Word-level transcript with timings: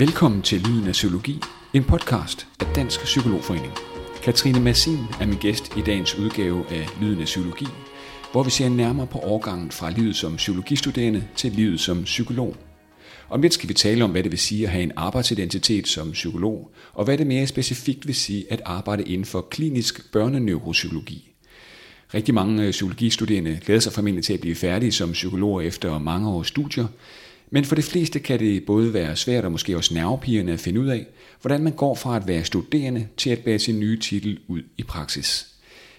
Velkommen 0.00 0.42
til 0.42 0.60
Lyden 0.60 0.86
af 0.86 0.92
Psykologi, 0.92 1.40
en 1.74 1.84
podcast 1.84 2.46
af 2.60 2.66
Dansk 2.74 3.04
Psykologforening. 3.04 3.72
Katrine 4.22 4.60
Massin 4.60 4.98
er 5.20 5.26
min 5.26 5.38
gæst 5.38 5.76
i 5.76 5.80
dagens 5.80 6.14
udgave 6.14 6.64
af 6.70 6.86
Lyden 7.00 7.20
af 7.20 7.24
Psykologi, 7.24 7.66
hvor 8.32 8.42
vi 8.42 8.50
ser 8.50 8.68
nærmere 8.68 9.06
på 9.06 9.18
overgangen 9.18 9.70
fra 9.70 9.90
livet 9.90 10.16
som 10.16 10.36
psykologistuderende 10.36 11.24
til 11.36 11.52
livet 11.52 11.80
som 11.80 12.04
psykolog. 12.04 12.56
Om 13.28 13.42
lidt 13.42 13.54
skal 13.54 13.68
vi 13.68 13.74
tale 13.74 14.04
om, 14.04 14.10
hvad 14.10 14.22
det 14.22 14.30
vil 14.30 14.38
sige 14.38 14.64
at 14.64 14.70
have 14.70 14.82
en 14.82 14.92
arbejdsidentitet 14.96 15.88
som 15.88 16.12
psykolog, 16.12 16.70
og 16.92 17.04
hvad 17.04 17.18
det 17.18 17.26
mere 17.26 17.46
specifikt 17.46 18.06
vil 18.06 18.14
sige 18.14 18.52
at 18.52 18.62
arbejde 18.64 19.02
inden 19.02 19.24
for 19.24 19.40
klinisk 19.40 20.12
børneneuropsykologi. 20.12 21.32
Rigtig 22.14 22.34
mange 22.34 22.64
øh, 22.64 22.70
psykologistuderende 22.70 23.60
glæder 23.64 23.80
sig 23.80 23.92
formentlig 23.92 24.24
til 24.24 24.32
at 24.32 24.40
blive 24.40 24.54
færdige 24.54 24.92
som 24.92 25.12
psykologer 25.12 25.60
efter 25.60 25.98
mange 25.98 26.28
års 26.28 26.48
studier, 26.48 26.86
men 27.50 27.64
for 27.64 27.74
de 27.74 27.82
fleste 27.82 28.18
kan 28.18 28.38
det 28.38 28.64
både 28.64 28.94
være 28.94 29.16
svært 29.16 29.44
og 29.44 29.52
måske 29.52 29.76
også 29.76 29.94
nervepirrende 29.94 30.52
at 30.52 30.60
finde 30.60 30.80
ud 30.80 30.86
af, 30.86 31.06
hvordan 31.40 31.62
man 31.62 31.72
går 31.72 31.94
fra 31.94 32.16
at 32.16 32.28
være 32.28 32.44
studerende 32.44 33.08
til 33.16 33.30
at 33.30 33.38
bære 33.38 33.58
sin 33.58 33.80
nye 33.80 33.98
titel 33.98 34.38
ud 34.48 34.62
i 34.78 34.82
praksis. 34.82 35.46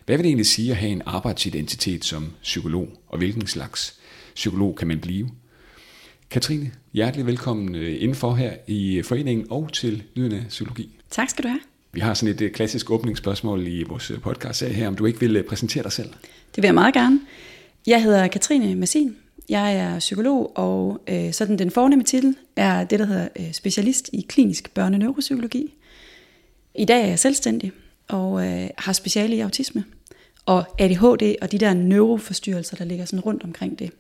Hvad 0.06 0.18
vil 0.18 0.24
det 0.24 0.30
egentlig 0.30 0.46
sige 0.46 0.72
at 0.72 0.78
have 0.78 0.92
en 0.92 1.02
arbejdsidentitet 1.06 2.06
som 2.06 2.32
psykolog, 2.42 2.88
og 3.08 3.18
hvilken 3.18 3.48
slags 3.48 4.00
psykolog 4.36 4.76
kan 4.76 4.88
man 4.88 5.00
blive? 5.00 5.30
Katrine, 6.30 6.72
hjertelig 6.94 7.26
velkommen 7.26 7.76
øh, 7.76 8.02
indenfor 8.02 8.36
her 8.36 8.54
i 8.68 9.02
foreningen 9.06 9.48
og 9.50 9.70
til 9.74 10.04
Lyden 10.16 10.32
af 10.32 10.46
Psykologi. 10.50 10.90
Tak 11.10 11.30
skal 11.30 11.44
du 11.44 11.50
have. 11.50 11.60
Vi 11.94 12.00
har 12.00 12.14
sådan 12.14 12.36
et 12.36 12.42
øh, 12.42 12.52
klassisk 12.52 12.92
åbningsspørgsmål 12.92 13.68
i 13.68 13.84
vores 13.84 14.12
øh, 14.12 14.22
podcast 14.22 14.64
her, 14.64 14.88
om 14.88 14.96
du 14.96 15.06
ikke 15.06 15.20
vil 15.20 15.44
præsentere 15.44 15.84
dig 15.84 15.92
selv. 15.92 16.10
Det 16.56 16.58
vil 16.58 16.64
jeg 16.64 16.74
meget 16.74 16.94
gerne. 16.94 17.20
Jeg 17.88 18.04
hedder 18.04 18.28
Katrine 18.28 18.76
Massin. 18.76 19.16
Jeg 19.50 19.76
er 19.76 20.00
psykolog, 20.00 20.58
og 20.58 21.02
øh, 21.10 21.34
sådan 21.34 21.60
den 21.60 21.72
fornemme 21.72 22.04
titel 22.04 22.36
er 22.56 22.84
det, 22.84 23.00
der 23.00 23.06
hedder 23.06 23.28
øh, 23.40 23.52
specialist 23.54 24.10
i 24.14 24.26
klinisk 24.30 24.74
børneneuropsykologi. 24.74 25.74
I 26.76 26.86
dag 26.86 27.02
er 27.04 27.08
jeg 27.08 27.20
selvstændig 27.20 27.72
og 28.08 28.48
øh, 28.48 28.70
har 28.78 28.94
speciale 28.94 29.36
i 29.36 29.40
autisme 29.40 29.84
og 30.46 30.64
ADHD 30.80 31.36
og 31.42 31.52
de 31.52 31.58
der 31.58 31.74
neuroforstyrrelser, 31.74 32.78
der 32.78 32.86
ligger 32.86 33.06
sådan 33.06 33.20
rundt 33.20 33.44
omkring 33.44 33.80
det. 33.80 33.92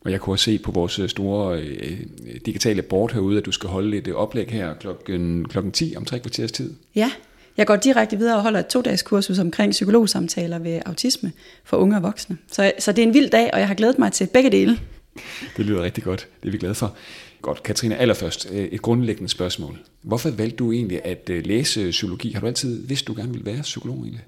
Og 0.00 0.12
jeg 0.12 0.20
kunne 0.20 0.34
også 0.34 0.44
se 0.44 0.58
på 0.58 0.72
vores 0.72 0.98
øh, 0.98 1.08
store 1.08 1.60
øh, 1.60 2.00
digitale 2.46 2.82
board 2.82 3.12
herude, 3.12 3.38
at 3.38 3.46
du 3.46 3.52
skal 3.52 3.68
holde 3.68 3.96
et 3.96 4.08
øh, 4.08 4.14
oplæg 4.14 4.50
her 4.50 4.74
klokken, 4.74 5.44
klokken 5.44 5.72
10 5.72 5.94
om 5.96 6.04
tre 6.04 6.18
kvarters 6.18 6.52
tid. 6.52 6.74
Ja, 6.94 7.12
jeg 7.60 7.66
går 7.66 7.76
direkte 7.76 8.18
videre 8.18 8.36
og 8.36 8.42
holder 8.42 8.60
et 8.60 8.66
to-dages 8.66 9.02
kursus 9.02 9.38
omkring 9.38 9.72
psykologsamtaler 9.72 10.58
ved 10.58 10.80
autisme 10.86 11.32
for 11.64 11.76
unge 11.76 11.96
og 11.96 12.02
voksne. 12.02 12.38
Så, 12.52 12.72
så 12.78 12.92
det 12.92 13.02
er 13.02 13.06
en 13.06 13.14
vild 13.14 13.30
dag, 13.30 13.50
og 13.52 13.58
jeg 13.58 13.68
har 13.68 13.74
glædet 13.74 13.98
mig 13.98 14.12
til 14.12 14.26
begge 14.26 14.50
dele. 14.50 14.78
Det 15.56 15.66
lyder 15.66 15.82
rigtig 15.82 16.04
godt. 16.04 16.28
Det 16.42 16.48
er 16.48 16.52
vi 16.52 16.58
glade 16.58 16.74
for. 16.74 16.96
Godt, 17.42 17.62
Katrine, 17.62 17.96
allerførst 17.96 18.48
øh, 18.52 18.64
et 18.64 18.82
grundlæggende 18.82 19.28
spørgsmål. 19.28 19.78
Hvorfor 20.02 20.30
valgte 20.30 20.56
du 20.56 20.72
egentlig 20.72 21.04
at 21.04 21.30
øh, 21.30 21.46
læse 21.46 21.90
psykologi? 21.90 22.32
Har 22.32 22.40
du 22.40 22.46
altid 22.46 22.86
vidst, 22.86 23.06
du 23.06 23.14
gerne 23.14 23.30
ville 23.30 23.46
være 23.46 23.62
psykolog 23.62 23.96
egentlig? 23.96 24.24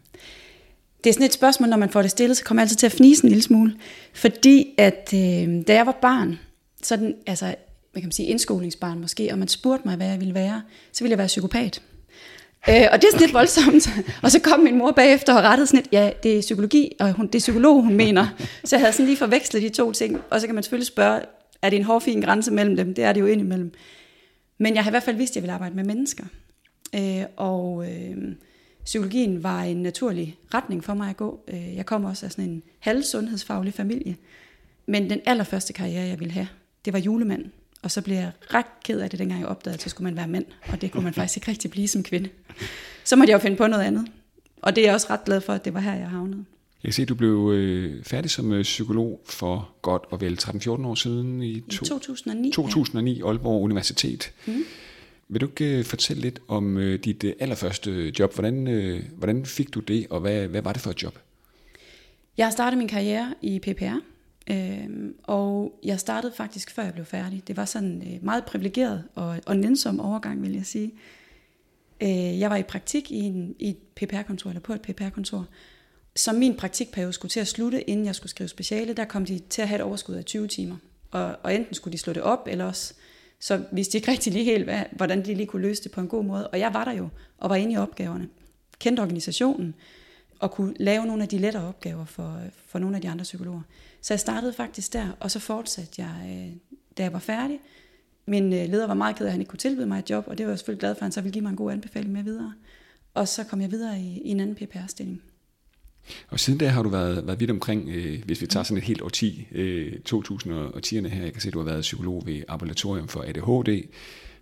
Det 1.05 1.11
er 1.11 1.15
sådan 1.15 1.27
et 1.27 1.33
spørgsmål, 1.33 1.69
når 1.69 1.77
man 1.77 1.91
får 1.91 2.03
det 2.03 2.11
stillet, 2.11 2.37
så 2.37 2.45
kommer 2.45 2.61
jeg 2.61 2.65
altid 2.65 2.77
til 2.77 2.87
at 2.87 2.93
fnise 2.93 3.25
en 3.25 3.29
lille 3.29 3.43
smule. 3.43 3.75
Fordi 4.15 4.67
at 4.79 5.11
øh, 5.15 5.67
da 5.67 5.75
jeg 5.75 5.87
var 5.87 5.99
barn, 6.03 6.39
sådan, 6.83 7.15
altså, 7.27 7.45
hvad 7.93 8.03
kan 8.03 8.07
man 8.07 8.13
sige, 8.13 8.29
indskolingsbarn 8.29 9.01
måske, 9.01 9.33
og 9.33 9.39
man 9.39 9.49
spurgte 9.49 9.89
mig, 9.89 9.97
hvad 9.97 10.07
jeg 10.07 10.21
ville 10.21 10.35
være, 10.35 10.63
så 10.93 11.05
ville 11.05 11.11
jeg 11.11 11.19
være 11.19 11.27
psykopat. 11.27 11.83
Øh, 12.69 12.87
og 12.93 13.03
det 13.03 13.05
er 13.05 13.11
sådan 13.11 13.21
lidt 13.21 13.35
voldsomt. 13.35 13.89
Og 14.23 14.31
så 14.31 14.41
kom 14.41 14.61
min 14.61 14.79
mor 14.79 14.91
bagefter 14.93 15.35
og 15.35 15.43
rettede 15.43 15.67
sådan 15.67 15.81
lidt, 15.81 15.93
ja, 15.93 16.11
det 16.23 16.37
er 16.37 16.41
psykologi, 16.41 16.93
og 17.01 17.13
hun, 17.13 17.27
det 17.27 17.35
er 17.35 17.39
psykolog, 17.39 17.83
hun 17.83 17.95
mener. 17.95 18.27
Så 18.65 18.77
jeg 18.77 18.81
havde 18.81 18.93
sådan 18.93 19.07
lige 19.07 19.17
forvekslet 19.17 19.63
de 19.63 19.69
to 19.69 19.93
ting. 19.93 20.21
Og 20.31 20.41
så 20.41 20.47
kan 20.47 20.55
man 20.55 20.65
selvfølgelig 20.65 20.87
spørge, 20.87 21.21
er 21.63 21.71
det 21.71 21.77
en 21.79 21.85
hårfin 21.85 22.21
grænse 22.21 22.51
mellem 22.51 22.77
dem? 22.77 22.95
Det 22.95 23.05
er 23.05 23.13
det 23.13 23.21
jo 23.21 23.27
indimellem. 23.27 23.73
Men 24.59 24.75
jeg 24.75 24.85
har 24.85 24.91
i 24.91 24.93
hvert 24.93 25.03
fald 25.03 25.17
vidst, 25.17 25.33
at 25.33 25.37
jeg 25.37 25.43
ville 25.43 25.53
arbejde 25.53 25.77
med 25.77 25.85
mennesker. 25.85 26.25
Øh, 26.95 27.25
og 27.37 27.85
øh, 27.91 28.17
psykologien 28.85 29.43
var 29.43 29.63
en 29.63 29.77
naturlig 29.77 30.39
retning 30.55 30.85
for 30.85 30.95
mig 30.95 31.11
at 31.11 31.17
gå. 31.17 31.41
Øh, 31.49 31.77
jeg 31.77 31.87
kom 31.87 32.05
også 32.05 32.27
af 32.27 32.33
sådan 32.33 32.45
en 32.45 32.63
halvsundhedsfaglig 32.79 33.75
familie. 33.75 34.17
Men 34.87 35.11
den 35.11 35.21
allerførste 35.27 35.73
karriere, 35.73 36.07
jeg 36.07 36.21
ville 36.21 36.33
have, 36.33 36.49
det 36.85 36.93
var 36.93 36.99
julemand. 36.99 37.45
Og 37.83 37.91
så 37.91 38.03
blev 38.03 38.17
jeg 38.17 38.31
ret 38.55 38.67
ked 38.85 39.01
af 39.01 39.11
det, 39.11 39.19
dengang 39.19 39.41
jeg 39.41 39.49
opdagede, 39.49 39.75
at 39.75 39.83
så 39.83 39.89
skulle 39.89 40.05
man 40.05 40.17
være 40.17 40.29
mand, 40.29 40.45
og 40.73 40.81
det 40.81 40.93
kunne 40.93 41.05
man 41.05 41.15
faktisk 41.15 41.37
ikke 41.37 41.49
rigtig 41.49 41.71
blive 41.71 41.89
som 41.89 42.03
kvinde. 42.03 42.29
Så 43.05 43.17
måtte 43.17 43.31
jeg 43.31 43.39
jo 43.39 43.43
finde 43.43 43.57
på 43.57 43.67
noget 43.67 43.85
andet. 43.85 44.07
Og 44.63 44.77
det 44.77 44.83
er 44.83 44.87
jeg 44.87 44.95
også 44.95 45.07
ret 45.11 45.25
glad 45.25 45.41
for, 45.41 45.53
at 45.53 45.65
det 45.65 45.75
var 45.75 45.81
her, 45.81 45.95
jeg 45.95 46.09
havnede. 46.09 46.45
Jeg 46.83 46.89
kan 46.89 46.93
se, 46.93 47.03
at 47.03 47.09
du 47.09 47.15
blev 47.15 47.51
øh, 47.55 48.05
færdig 48.05 48.31
som 48.31 48.53
øh, 48.53 48.63
psykolog 48.63 49.21
for 49.25 49.71
godt 49.83 50.03
og 50.11 50.21
vel 50.21 50.39
13-14 50.43 50.69
år 50.69 50.95
siden 50.95 51.43
i, 51.43 51.61
to, 51.61 51.85
I 51.85 51.89
2009. 51.89 52.53
2009, 52.53 53.19
ja. 53.19 53.29
Aalborg 53.29 53.63
Universitet. 53.63 54.33
Mm. 54.47 54.65
Vil 55.29 55.41
du 55.41 55.47
ikke 55.47 55.79
øh, 55.79 55.85
fortælle 55.85 56.23
lidt 56.23 56.41
om 56.49 56.79
øh, 56.79 56.99
dit 57.05 57.25
øh, 57.25 57.33
allerførste 57.41 58.13
job? 58.19 58.35
Hvordan, 58.35 58.69
øh, 58.69 59.03
hvordan 59.17 59.47
fik 59.47 59.75
du 59.75 59.81
det, 59.81 60.07
og 60.11 60.21
hvad, 60.21 60.47
hvad 60.47 60.63
var 60.63 60.73
det 60.73 60.83
for 60.83 60.91
et 60.91 61.03
job? 61.03 61.19
Jeg 62.37 62.47
har 62.47 62.51
startet 62.51 62.79
min 62.79 62.89
karriere 62.89 63.35
i 63.43 63.59
PPR, 63.59 63.97
Øhm, 64.51 65.15
og 65.23 65.79
jeg 65.85 66.01
startede 66.01 66.33
faktisk 66.37 66.71
før 66.71 66.83
jeg 66.83 66.93
blev 66.93 67.07
færdig. 67.07 67.43
Det 67.49 67.57
var 67.57 67.65
sådan 67.65 68.03
øh, 68.07 68.25
meget 68.25 68.45
privilegeret 68.45 69.05
og, 69.15 69.41
og 69.47 69.57
nænsom 69.57 70.01
overgang, 70.01 70.43
vil 70.43 70.53
jeg 70.53 70.67
sige. 70.67 70.93
Øh, 72.03 72.41
jeg 72.41 72.51
var 72.51 72.57
i 72.57 72.63
praktik 72.63 73.11
i, 73.11 73.19
en, 73.19 73.55
i 73.59 73.69
et 73.71 73.77
PPR-kontor, 73.97 74.51
eller 74.51 74.61
på 74.61 74.73
et 74.73 74.83
PPR-kontor. 74.83 75.47
Så 76.17 76.33
min 76.33 76.57
praktikperiode 76.57 77.13
skulle 77.13 77.31
til 77.31 77.41
at 77.41 77.49
slutte, 77.49 77.91
inden 77.91 78.07
jeg 78.07 78.15
skulle 78.15 78.31
skrive 78.31 78.49
speciale. 78.49 78.93
Der 78.93 79.05
kom 79.05 79.25
de 79.25 79.39
til 79.39 79.63
at 79.63 79.69
have 79.69 79.77
et 79.77 79.83
overskud 79.83 80.15
af 80.15 80.25
20 80.25 80.49
timer. 80.49 80.77
Og, 81.11 81.37
og 81.43 81.55
enten 81.55 81.75
skulle 81.75 81.93
de 81.93 81.99
slå 81.99 82.13
det 82.13 82.23
op, 82.23 82.49
eller 82.51 82.65
også 82.65 82.95
så 83.43 83.65
vidste 83.73 83.93
de 83.93 83.99
ikke 83.99 84.11
rigtig 84.11 84.33
lige 84.33 84.45
helt, 84.45 84.65
hvad, 84.65 84.83
hvordan 84.93 85.25
de 85.25 85.35
lige 85.35 85.47
kunne 85.47 85.63
løse 85.63 85.85
det 85.85 85.93
på 85.93 86.01
en 86.01 86.09
god 86.09 86.25
måde. 86.25 86.49
Og 86.49 86.59
jeg 86.59 86.75
var 86.75 86.85
der 86.85 86.93
jo, 86.93 87.09
og 87.39 87.51
var 87.51 87.57
inde 87.57 87.73
i 87.73 87.77
opgaverne. 87.77 88.29
Kendte 88.79 89.01
organisationen, 89.01 89.75
og 90.43 90.51
kunne 90.51 90.75
lave 90.81 91.07
nogle 91.07 91.23
af 91.23 91.29
de 91.29 91.39
lettere 91.39 91.69
opgaver 91.69 92.05
for, 92.05 92.41
for 92.67 92.79
nogle 92.79 92.97
af 92.97 93.03
de 93.03 93.09
andre 93.09 93.23
psykologer. 93.23 93.63
Så 94.01 94.15
jeg 94.15 94.21
startede 94.21 94.53
faktisk 94.53 94.93
der, 94.93 95.09
og 95.21 95.31
så 95.31 95.39
fortsatte 95.39 96.03
jeg, 96.03 96.15
øh, 96.27 96.57
da 96.99 97.03
jeg 97.03 97.13
var 97.13 97.19
færdig. 97.19 97.61
Min 98.27 98.53
øh, 98.53 98.69
leder 98.69 98.87
var 98.87 98.95
meget 98.95 99.17
ked 99.17 99.27
af, 99.27 99.29
at 99.29 99.33
han 99.33 99.41
ikke 99.41 99.51
kunne 99.51 99.59
tilbyde 99.59 99.87
mig 99.87 99.99
et 99.99 100.11
job, 100.11 100.25
og 100.27 100.39
det 100.39 100.47
var 100.47 100.53
jeg 100.53 100.59
selvfølgelig 100.59 100.81
glad 100.81 100.95
for, 100.95 100.99
at 100.99 101.03
han 101.03 101.13
så 101.13 101.21
ville 101.21 101.33
give 101.33 101.43
mig 101.43 101.51
en 101.51 101.57
god 101.57 101.73
anbefaling 101.73 102.13
med 102.13 102.23
videre. 102.23 102.53
Og 103.15 103.29
så 103.29 103.45
kom 103.45 103.61
jeg 103.61 103.71
videre 103.71 104.01
i, 104.01 104.21
i 104.25 104.29
en 104.29 104.41
anden 104.41 104.57
PPR-stilling. 104.57 105.23
Og 106.29 106.41
siden 106.41 106.59
da 106.59 106.69
har 106.69 106.83
du 106.83 106.89
været, 106.89 107.27
været 107.27 107.41
vidt 107.41 107.51
omkring, 107.51 107.89
øh, 107.89 108.25
hvis 108.25 108.41
vi 108.41 108.47
tager 108.47 108.65
sådan 108.65 108.79
et 108.79 108.85
helt 108.85 109.03
årti, 109.03 109.49
øh, 109.53 109.93
2010'erne 110.09 111.09
her, 111.09 111.23
jeg 111.23 111.33
kan 111.33 111.43
se, 111.43 111.49
at 111.49 111.55
du 111.55 111.59
har 111.59 111.67
været 111.67 111.81
psykolog 111.81 112.23
ved 112.27 112.43
Ambulatorium 112.49 113.09
for 113.09 113.23
ADHD, 113.23 113.89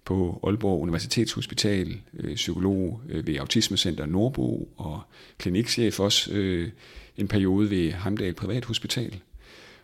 på 0.05 0.41
Aalborg 0.47 0.83
Universitetshospital, 0.83 2.01
øh, 2.15 2.35
psykolog 2.35 3.01
øh, 3.09 3.27
ved 3.27 3.37
Autismecenter 3.37 4.07
Nordbo 4.07 4.69
og 4.77 5.01
klinikchef 5.39 6.01
også 6.01 6.33
øh, 6.33 6.69
en 7.17 7.29
periode 7.29 7.71
ved 7.71 7.93
Hamdal 7.93 8.35
Privathospital. 8.35 9.21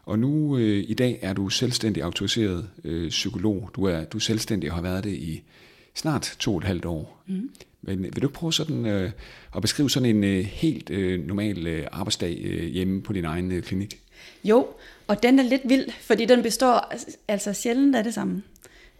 Og 0.02 0.18
nu 0.18 0.58
øh, 0.58 0.84
i 0.88 0.94
dag 0.94 1.18
er 1.22 1.32
du 1.32 1.48
selvstændig 1.48 2.02
autoriseret 2.02 2.68
øh, 2.84 3.08
psykolog. 3.08 3.70
Du 3.74 3.84
er, 3.84 4.04
du 4.04 4.18
er 4.18 4.20
selvstændig 4.20 4.70
og 4.70 4.76
har 4.76 4.82
været 4.82 5.04
det 5.04 5.14
i 5.14 5.42
snart 5.94 6.36
to 6.38 6.52
og 6.52 6.58
et 6.58 6.64
halvt 6.64 6.84
år. 6.84 7.22
Mm. 7.26 7.50
Men 7.82 8.02
vil 8.02 8.22
du 8.22 8.28
prøve 8.28 8.52
sådan, 8.52 8.86
øh, 8.86 9.10
at 9.56 9.62
beskrive 9.62 9.90
sådan 9.90 10.16
en 10.16 10.24
øh, 10.24 10.44
helt 10.44 10.90
øh, 10.90 11.26
normal 11.26 11.66
øh, 11.66 11.86
arbejdsdag 11.92 12.38
øh, 12.44 12.64
hjemme 12.68 13.02
på 13.02 13.12
din 13.12 13.24
egen 13.24 13.52
øh, 13.52 13.62
klinik? 13.62 14.00
Jo, 14.44 14.66
og 15.06 15.22
den 15.22 15.38
er 15.38 15.42
lidt 15.42 15.62
vild, 15.64 15.86
fordi 16.00 16.24
den 16.24 16.42
består 16.42 16.92
altså 17.28 17.52
sjældent 17.52 17.96
af 17.96 18.04
det 18.04 18.14
samme. 18.14 18.42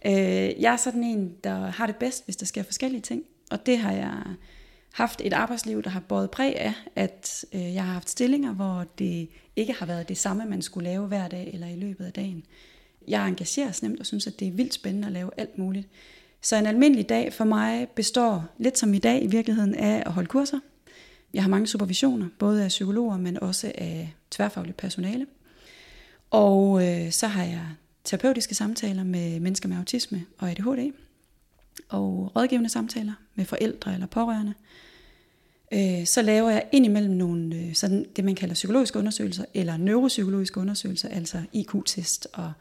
Øh, 0.07 0.63
jeg 0.63 0.73
er 0.73 0.77
sådan 0.77 1.05
en, 1.05 1.33
der 1.45 1.55
har 1.55 1.87
det 1.87 1.97
bedst, 1.97 2.25
hvis 2.25 2.37
der 2.37 2.47
sker 2.47 2.63
forskellige 2.63 3.01
ting. 3.01 3.23
Og 3.51 3.67
det 3.67 3.79
har 3.79 3.93
jeg 3.93 4.23
haft 4.93 5.21
et 5.25 5.33
arbejdsliv, 5.33 5.83
der 5.83 5.91
har 5.91 6.01
båret 6.01 6.31
præg 6.31 6.57
af, 6.61 6.73
at 6.97 7.45
øh, 7.53 7.75
jeg 7.75 7.85
har 7.85 7.93
haft 7.93 8.11
stillinger, 8.11 8.53
hvor 8.53 8.85
det 8.99 9.29
ikke 9.57 9.73
har 9.73 9.87
været 9.87 10.09
det 10.09 10.19
samme, 10.19 10.47
man 10.47 10.63
skulle 10.63 10.89
lave 10.89 11.07
hver 11.07 11.29
dag 11.29 11.51
eller 11.55 11.67
i 11.67 11.77
løbet 11.77 12.05
af 12.05 12.13
dagen. 12.13 12.45
Jeg 13.09 13.29
engageres 13.29 13.83
nemt 13.83 14.01
og 14.01 14.07
synes, 14.07 14.27
at 14.27 14.41
det 14.41 14.49
er 14.49 14.53
vildt 14.53 14.75
spændende 14.75 15.07
at 15.07 15.13
lave 15.13 15.31
alt 15.37 15.59
muligt. 15.59 15.89
Så 16.41 16.57
en 16.57 16.67
almindelig 16.67 17.09
dag 17.09 17.33
for 17.33 17.45
mig 17.45 17.89
består 17.89 18.45
lidt 18.59 18.79
som 18.79 18.95
i 18.95 18.99
dag 18.99 19.23
i 19.23 19.27
virkeligheden 19.27 19.75
af 19.75 20.03
at 20.07 20.13
holde 20.13 20.29
kurser. 20.29 20.59
Jeg 21.35 21.43
har 21.43 21.51
mange 21.51 21.67
supervisioner, 21.67 22.29
både 22.39 22.65
af 22.65 22.69
psykologer, 22.69 23.17
men 23.17 23.43
også 23.43 23.73
af 23.75 24.15
tværfagligt 24.31 24.77
personale. 24.77 25.27
Og 26.31 26.89
øh, 26.89 27.11
så 27.11 27.27
har 27.27 27.45
jeg 27.45 27.67
terapeutiske 28.07 28.55
samtaler 28.55 29.05
med 29.05 29.41
mennesker 29.41 29.69
med 29.69 29.77
autisme 29.77 30.25
og 30.39 30.51
ADHD, 30.51 30.93
og 31.89 32.33
rådgivende 32.37 32.69
samtaler 32.69 33.13
med 33.35 33.45
forældre 33.45 33.95
eller 33.95 34.07
pårørende. 34.07 34.55
Øh, 35.73 36.07
så 36.07 36.23
laver 36.23 36.51
jeg 36.51 36.65
indimellem 36.73 37.15
nogle 37.15 37.57
øh, 37.57 37.75
sådan 37.75 38.07
det, 38.17 38.25
man 38.25 38.35
kalder 38.35 38.55
psykologiske 38.55 38.99
undersøgelser, 38.99 39.45
eller 39.55 39.77
neuropsykologiske 39.77 40.61
undersøgelser, 40.61 41.09
altså 41.09 41.43
IQ-test 41.53 42.29
og 42.33 42.53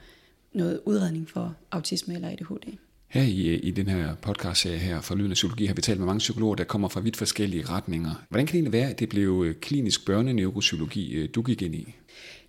noget 0.54 0.80
udredning 0.86 1.30
for 1.30 1.56
autisme 1.72 2.14
eller 2.16 2.30
ADHD. 2.30 2.78
Her 3.08 3.22
i, 3.22 3.56
i 3.56 3.72
den 3.72 3.88
her 3.88 4.16
podcast 4.16 4.64
her 4.64 5.02
fra 5.02 5.16
Lyden 5.16 5.32
af 5.32 5.36
Psykologi 5.36 5.66
har 5.66 5.74
vi 5.74 5.82
talt 5.82 6.00
med 6.00 6.06
mange 6.06 6.20
psykologer, 6.20 6.56
der 6.56 6.64
kommer 6.64 6.88
fra 6.88 7.00
vidt 7.00 7.18
forskellige 7.18 7.66
retninger. 7.66 8.26
Hvordan 8.30 8.46
kan 8.46 8.52
det 8.52 8.58
egentlig 8.58 8.82
være, 8.82 8.90
at 8.90 9.00
det 9.00 9.10
blev 9.10 9.44
øh, 9.48 9.56
klinisk 9.56 10.06
børneneuropsykologi, 10.06 11.28
du 11.28 11.42
gik 11.42 11.62
ind 11.62 11.76
i? 11.76 11.96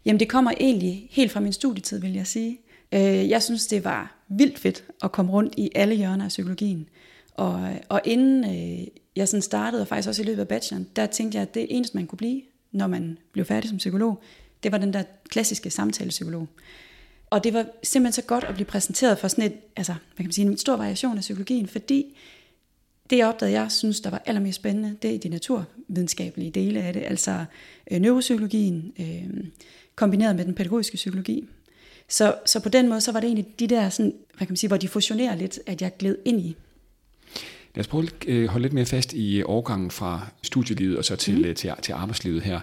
Jamen 0.04 0.20
det 0.20 0.28
kommer 0.28 0.52
egentlig 0.60 1.08
helt 1.10 1.32
fra 1.32 1.40
min 1.40 1.52
studietid, 1.52 2.00
vil 2.00 2.12
jeg 2.12 2.26
sige. 2.26 2.58
Øh, 2.92 3.28
jeg 3.28 3.42
synes, 3.42 3.66
det 3.66 3.84
var 3.84 4.16
vildt 4.28 4.58
fedt 4.58 4.84
at 5.04 5.12
komme 5.12 5.32
rundt 5.32 5.54
i 5.56 5.70
alle 5.74 5.94
hjørner 5.94 6.24
af 6.24 6.28
psykologien. 6.28 6.88
Og, 7.34 7.70
og 7.88 8.00
inden 8.04 8.44
øh, 8.44 8.86
jeg 9.16 9.28
sådan 9.28 9.42
startede, 9.42 9.82
og 9.82 9.88
faktisk 9.88 10.08
også 10.08 10.22
i 10.22 10.24
løbet 10.24 10.40
af 10.40 10.48
bacheloren, 10.48 10.88
der 10.96 11.06
tænkte 11.06 11.36
jeg, 11.36 11.42
at 11.42 11.54
det 11.54 11.66
eneste, 11.70 11.96
man 11.96 12.06
kunne 12.06 12.16
blive, 12.16 12.42
når 12.72 12.86
man 12.86 13.18
blev 13.32 13.44
færdig 13.44 13.68
som 13.68 13.78
psykolog, 13.78 14.22
det 14.62 14.72
var 14.72 14.78
den 14.78 14.92
der 14.92 15.02
klassiske 15.28 15.70
samtalepsykolog. 15.70 16.48
Og 17.30 17.44
det 17.44 17.54
var 17.54 17.66
simpelthen 17.82 18.12
så 18.12 18.22
godt 18.22 18.44
at 18.44 18.54
blive 18.54 18.66
præsenteret 18.66 19.18
for 19.18 19.28
sådan 19.28 19.44
et, 19.44 19.52
altså, 19.76 19.92
hvad 19.92 20.16
kan 20.16 20.24
man 20.24 20.32
sige, 20.32 20.46
en 20.46 20.58
stor 20.58 20.76
variation 20.76 21.16
af 21.16 21.20
psykologien, 21.20 21.68
fordi 21.68 22.16
det 23.10 23.16
jeg 23.16 23.26
opdagede, 23.26 23.60
jeg 23.60 23.72
synes, 23.72 24.00
der 24.00 24.10
var 24.10 24.22
allermest 24.26 24.56
spændende, 24.56 24.96
det 25.02 25.14
er 25.14 25.18
de 25.18 25.28
naturvidenskabelige 25.28 26.50
dele 26.50 26.82
af 26.82 26.92
det, 26.92 27.02
altså 27.02 27.44
øh, 27.90 28.00
neuropsykologien, 28.00 28.92
øh, 29.00 29.44
kombineret 29.94 30.36
med 30.36 30.44
den 30.44 30.54
pædagogiske 30.54 30.94
psykologi. 30.94 31.48
Så, 32.08 32.34
så 32.46 32.60
på 32.60 32.68
den 32.68 32.88
måde, 32.88 33.00
så 33.00 33.12
var 33.12 33.20
det 33.20 33.26
egentlig 33.26 33.46
de 33.58 33.66
der, 33.66 33.88
sådan, 33.88 34.14
hvad 34.36 34.46
kan 34.46 34.52
man 34.52 34.56
sige, 34.56 34.68
hvor 34.68 34.76
de 34.76 34.88
fusionerer 34.88 35.34
lidt, 35.34 35.58
at 35.66 35.82
jeg 35.82 35.96
gled 35.98 36.18
ind 36.24 36.40
i. 36.40 36.56
Lad 37.74 37.80
os 37.80 37.88
prøve 37.88 38.04
at 38.04 38.26
øh, 38.26 38.48
holde 38.48 38.62
lidt 38.62 38.72
mere 38.72 38.86
fast 38.86 39.12
i 39.12 39.42
overgangen 39.46 39.90
fra 39.90 40.26
studielivet 40.42 40.98
og 40.98 41.04
så 41.04 41.16
til, 41.16 41.48
mm. 41.48 41.54
til, 41.54 41.72
til 41.82 41.92
arbejdslivet 41.92 42.42
her. 42.42 42.60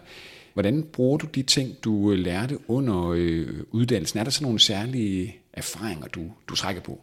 Hvordan 0.53 0.83
bruger 0.83 1.17
du 1.17 1.27
de 1.27 1.43
ting, 1.43 1.83
du 1.83 2.11
øh, 2.11 2.19
lærte 2.19 2.69
under 2.69 3.09
øh, 3.15 3.47
uddannelsen? 3.71 4.19
Er 4.19 4.23
der 4.23 4.31
sådan 4.31 4.45
nogle 4.45 4.59
særlige 4.59 5.35
erfaringer, 5.53 6.07
du, 6.07 6.21
du 6.47 6.55
trækker 6.55 6.81
på? 6.81 7.01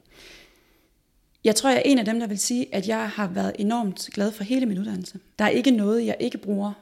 Jeg 1.45 1.57
tror, 1.57 1.71
jeg 1.71 1.79
er 1.79 1.83
en 1.85 1.99
af 1.99 2.05
dem, 2.05 2.21
der 2.21 2.27
vil 2.27 2.39
sige, 2.39 2.75
at 2.75 2.89
jeg 2.89 3.09
har 3.09 3.29
været 3.29 3.53
enormt 3.59 4.09
glad 4.15 4.33
for 4.33 4.45
hele 4.45 4.67
min 4.67 4.79
uddannelse. 4.79 5.19
Der 5.39 5.45
er 5.45 5.49
ikke 5.49 5.71
noget, 5.71 6.07
jeg 6.07 6.17
ikke 6.21 6.39
bruger. 6.39 6.73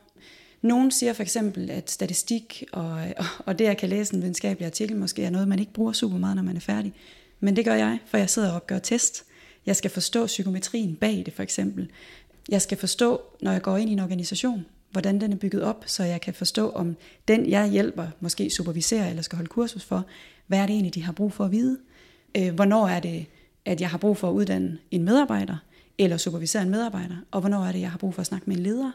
Nogen 0.63 0.91
siger 0.91 1.13
for 1.13 1.23
eksempel, 1.23 1.71
at 1.71 1.91
statistik 1.91 2.65
og, 2.73 3.01
og 3.47 3.59
det, 3.59 3.65
at 3.65 3.77
kan 3.77 3.89
læse 3.89 4.15
en 4.15 4.21
videnskabelig 4.21 4.67
artikel, 4.67 4.97
måske 4.97 5.25
er 5.25 5.31
noget, 5.31 5.49
man 5.49 5.59
ikke 5.59 5.73
bruger 5.73 5.93
super 5.93 6.19
meget, 6.19 6.37
når 6.37 6.43
man 6.43 6.57
er 6.57 6.61
færdig. 6.61 6.93
Men 7.41 7.57
det 7.57 7.65
gør 7.65 7.75
jeg, 7.75 7.99
for 8.07 8.19
jeg 8.19 8.31
sidder 8.31 8.51
og 8.51 8.57
opgør 8.57 8.79
test. 8.79 9.25
Jeg 9.67 9.77
skal 9.77 9.91
forstå 9.91 10.27
psykometrien 10.27 10.97
bag 10.97 11.23
det, 11.27 11.35
for 11.35 11.43
eksempel. 11.43 11.91
Jeg 12.49 12.63
skal 12.63 12.79
forstå, 12.79 13.21
når 13.43 13.53
jeg 13.53 13.63
går 13.63 13.77
ind 13.77 13.91
i 13.91 13.93
en 13.93 13.99
organisation, 13.99 14.67
hvordan 14.91 15.21
den 15.21 15.33
er 15.33 15.37
bygget 15.37 15.63
op, 15.63 15.85
så 15.87 16.05
jeg 16.05 16.21
kan 16.21 16.35
forstå, 16.35 16.71
om 16.71 16.97
den, 17.29 17.51
jeg 17.51 17.69
hjælper, 17.71 18.07
måske 18.21 18.51
superviserer 18.51 19.09
eller 19.09 19.23
skal 19.23 19.37
holde 19.37 19.49
kursus 19.49 19.85
for, 19.85 20.07
hvad 20.47 20.59
er 20.59 20.67
det 20.67 20.73
egentlig, 20.73 20.95
de 20.95 21.03
har 21.03 21.13
brug 21.13 21.33
for 21.33 21.45
at 21.45 21.51
vide? 21.51 21.79
Øh, 22.37 22.55
hvornår 22.55 22.89
er 22.89 23.01
det, 23.01 23.27
at 23.65 23.81
jeg 23.81 23.91
har 23.91 23.99
brug 23.99 24.17
for 24.17 24.29
at 24.29 24.33
uddanne 24.33 24.79
en 24.91 25.05
medarbejder, 25.05 25.57
eller 25.99 26.17
supervisere 26.17 26.63
en 26.63 26.71
medarbejder, 26.71 27.17
og 27.31 27.41
hvornår 27.41 27.65
er 27.65 27.73
det, 27.73 27.81
jeg 27.81 27.91
har 27.91 27.99
brug 27.99 28.15
for 28.15 28.21
at 28.21 28.27
snakke 28.27 28.47
med 28.47 28.57
en 28.57 28.63
leder? 28.63 28.93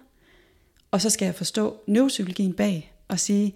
Og 0.94 1.02
så 1.02 1.10
skal 1.10 1.26
jeg 1.26 1.36
forstå 1.36 1.78
neuropsykologien 1.88 2.54
bag, 2.54 2.94
og 3.08 3.20
sige, 3.20 3.56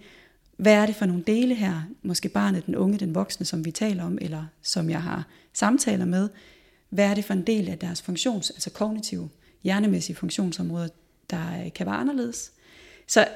hvad 0.57 0.73
er 0.73 0.85
det 0.85 0.95
for 0.95 1.05
nogle 1.05 1.23
dele 1.27 1.55
her, 1.55 1.81
måske 2.01 2.29
barnet, 2.29 2.65
den 2.65 2.75
unge, 2.75 2.97
den 2.97 3.15
voksne, 3.15 3.45
som 3.45 3.65
vi 3.65 3.71
taler 3.71 4.03
om, 4.03 4.17
eller 4.21 4.45
som 4.61 4.89
jeg 4.89 5.01
har 5.01 5.27
samtaler 5.53 6.05
med, 6.05 6.29
hvad 6.89 7.05
er 7.05 7.13
det 7.13 7.25
for 7.25 7.33
en 7.33 7.47
del 7.47 7.69
af 7.69 7.77
deres 7.77 8.01
funktions, 8.01 8.49
altså 8.49 8.69
kognitive, 8.69 9.29
hjernemæssige 9.63 10.15
funktionsområder, 10.15 10.87
der 11.29 11.63
øh, 11.65 11.73
kan 11.73 11.85
være 11.85 11.95
anderledes. 11.95 12.51
Så, 13.07 13.27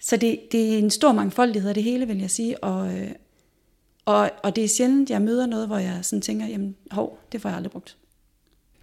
så 0.00 0.16
det, 0.16 0.40
det 0.52 0.74
er 0.74 0.78
en 0.78 0.90
stor 0.90 1.12
mangfoldighed 1.12 1.68
af 1.68 1.74
det 1.74 1.82
hele, 1.82 2.06
vil 2.06 2.18
jeg 2.18 2.30
sige, 2.30 2.64
og, 2.64 2.98
øh, 2.98 3.10
og, 4.04 4.30
og 4.42 4.56
det 4.56 4.64
er 4.64 4.68
sjældent, 4.68 5.10
jeg 5.10 5.22
møder 5.22 5.46
noget, 5.46 5.66
hvor 5.66 5.78
jeg 5.78 5.98
sådan 6.02 6.22
tænker, 6.22 6.46
jamen 6.46 6.76
hov, 6.90 7.18
det 7.32 7.40
får 7.40 7.48
jeg 7.48 7.56
aldrig 7.56 7.72
brugt. 7.72 7.96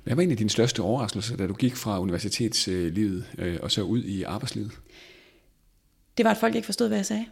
Hvad 0.03 0.15
var 0.15 0.21
en 0.21 0.31
af 0.31 0.37
dine 0.37 0.49
største 0.49 0.79
overraskelser, 0.79 1.37
da 1.37 1.47
du 1.47 1.53
gik 1.53 1.75
fra 1.75 1.99
universitetslivet 1.99 3.25
øh, 3.37 3.57
og 3.61 3.71
så 3.71 3.81
ud 3.81 4.03
i 4.03 4.23
arbejdslivet? 4.23 4.71
Det 6.17 6.25
var, 6.25 6.31
at 6.31 6.37
folk 6.37 6.55
ikke 6.55 6.65
forstod, 6.65 6.87
hvad 6.87 6.97
jeg 6.97 7.05
sagde. 7.05 7.25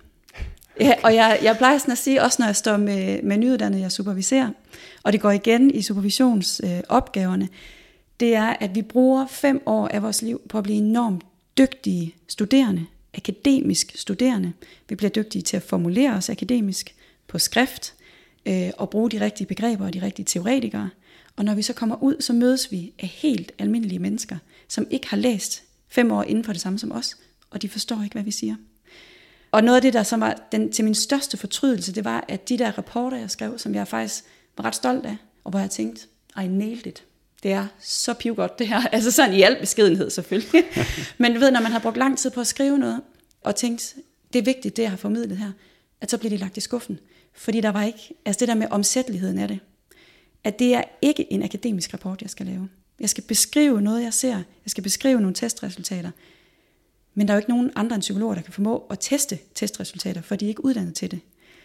Ja, 0.80 0.94
og 1.04 1.16
jeg, 1.16 1.40
jeg 1.44 1.58
plejer 1.58 1.78
sådan 1.78 1.92
at 1.92 1.98
sige, 1.98 2.24
også 2.24 2.42
når 2.42 2.46
jeg 2.46 2.56
står 2.56 2.78
med, 2.78 3.22
med 3.22 3.38
nyuddannede, 3.38 3.82
jeg 3.82 3.92
superviserer, 3.92 4.50
og 5.04 5.14
det 5.14 5.22
går 5.22 5.32
igen 5.32 5.72
i 5.72 5.82
supervisionsopgaverne, 5.82 7.46
øh, 7.46 7.50
det 8.22 8.36
er, 8.36 8.56
at 8.60 8.76
vi 8.76 8.82
bruger 8.82 9.28
fem 9.28 9.62
år 9.66 9.88
af 9.88 10.02
vores 10.02 10.22
liv 10.22 10.42
på 10.50 10.58
at 10.58 10.64
blive 10.64 10.78
enormt 10.78 11.24
dygtige 11.58 12.16
studerende, 12.28 12.86
akademisk 13.14 13.92
studerende. 13.96 14.54
Vi 14.90 14.96
bliver 14.96 15.10
dygtige 15.10 15.42
til 15.42 15.58
at 15.58 15.64
formulere 15.64 16.14
os 16.14 16.30
akademisk 16.30 16.96
på 17.28 17.40
skrift, 17.40 17.94
øh, 18.46 18.70
og 18.78 18.90
bruge 18.90 19.12
de 19.12 19.22
rigtige 19.22 19.48
begreber 19.48 19.86
og 19.86 19.94
de 19.94 20.02
rigtige 20.02 20.26
teoretikere. 20.26 20.90
Og 21.36 21.46
når 21.46 21.54
vi 21.54 21.62
så 21.62 21.74
kommer 21.74 22.04
ud, 22.04 22.16
så 22.20 22.34
mødes 22.34 22.72
vi 22.72 22.94
af 23.00 23.08
helt 23.08 23.52
almindelige 23.60 24.00
mennesker, 24.00 24.38
som 24.68 24.88
ikke 24.90 25.08
har 25.08 25.18
læst 25.18 25.64
fem 25.90 26.12
år 26.12 26.24
inden 26.24 26.44
for 26.44 26.54
det 26.54 26.62
samme 26.62 26.80
som 26.80 26.92
os, 26.92 27.18
og 27.50 27.62
de 27.62 27.70
forstår 27.70 28.04
ikke, 28.04 28.14
hvad 28.14 28.24
vi 28.24 28.32
siger. 28.32 28.56
Og 29.52 29.64
noget 29.64 29.76
af 29.76 29.82
det, 29.82 29.94
der 29.94 30.04
som 30.04 30.20
var 30.20 30.48
den, 30.52 30.72
til 30.72 30.86
min 30.86 30.96
største 30.96 31.38
fortrydelse, 31.38 31.96
det 31.96 32.06
var, 32.06 32.26
at 32.28 32.50
de 32.50 32.58
der 32.58 32.78
rapporter, 32.78 33.18
jeg 33.18 33.32
skrev, 33.32 33.60
som 33.60 33.76
jeg 33.76 33.88
faktisk 33.88 34.24
var 34.58 34.66
ret 34.66 34.76
stolt 34.76 35.06
af, 35.06 35.18
og 35.44 35.52
hvor 35.52 35.60
jeg 35.60 35.70
tænkte, 35.70 36.08
I 36.44 36.48
nailed 36.48 36.88
it. 36.88 37.04
Det 37.44 37.52
er 37.52 37.68
så 37.80 38.14
pivgodt 38.14 38.60
det 38.60 38.68
her. 38.68 38.82
Altså 38.92 39.12
sådan 39.12 39.34
i 39.34 39.42
al 39.42 39.60
beskedenhed 39.60 40.10
selvfølgelig. 40.10 40.64
Men 41.18 41.34
du 41.34 41.40
ved, 41.40 41.52
når 41.52 41.62
man 41.62 41.72
har 41.72 41.80
brugt 41.80 41.98
lang 41.98 42.18
tid 42.18 42.30
på 42.30 42.42
at 42.42 42.48
skrive 42.48 42.78
noget, 42.78 43.02
og 43.42 43.56
tænkt, 43.56 43.96
det 44.34 44.40
er 44.40 44.44
vigtigt, 44.44 44.78
det 44.78 44.84
jeg 44.84 44.90
har 44.90 44.98
formidlet 44.98 45.38
her, 45.38 45.52
at 46.02 46.12
så 46.12 46.18
bliver 46.18 46.30
det 46.30 46.40
lagt 46.40 46.58
i 46.58 46.62
skuffen. 46.62 47.00
Fordi 47.34 47.62
der 47.62 47.70
var 47.70 47.84
ikke, 47.84 48.14
altså 48.26 48.40
det 48.40 48.48
der 48.48 48.56
med 48.56 48.68
omsætteligheden 48.72 49.40
af 49.40 49.48
det, 49.48 49.60
at 50.44 50.60
det 50.60 50.74
er 50.74 50.84
ikke 51.02 51.34
en 51.34 51.44
akademisk 51.44 51.94
rapport, 51.94 52.22
jeg 52.22 52.30
skal 52.30 52.46
lave. 52.46 52.70
Jeg 53.00 53.10
skal 53.10 53.24
beskrive 53.24 53.82
noget, 53.82 54.04
jeg 54.04 54.14
ser. 54.14 54.36
Jeg 54.36 54.68
skal 54.68 54.84
beskrive 54.84 55.22
nogle 55.22 55.34
testresultater. 55.34 56.12
Men 57.14 57.28
der 57.28 57.34
er 57.34 57.36
jo 57.36 57.40
ikke 57.40 57.50
nogen 57.50 57.72
andre 57.76 57.96
end 57.96 58.02
psykologer, 58.02 58.36
der 58.36 58.42
kan 58.42 58.54
formå 58.54 58.78
at 58.78 58.98
teste 59.00 59.40
testresultater, 59.56 60.22
for 60.22 60.36
de 60.36 60.46
er 60.46 60.50
ikke 60.50 60.66
uddannet 60.66 60.96
til 60.96 61.12
det. 61.12 61.20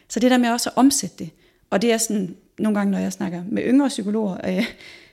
Så 0.08 0.20
det 0.20 0.31
der 0.31 0.38
med 0.38 0.50
også 0.50 0.70
at 0.70 0.76
omsætte 0.76 1.17
det, 1.19 1.31
og 1.70 1.82
det 1.82 1.93
er 1.93 1.99
sådan, 1.99 2.37
nogle 2.58 2.78
gange, 2.78 2.90
når 2.90 2.99
jeg 2.99 3.12
snakker 3.12 3.43
med 3.49 3.62
yngre 3.67 3.88
psykologer, 3.88 4.37
øh, 4.50 4.67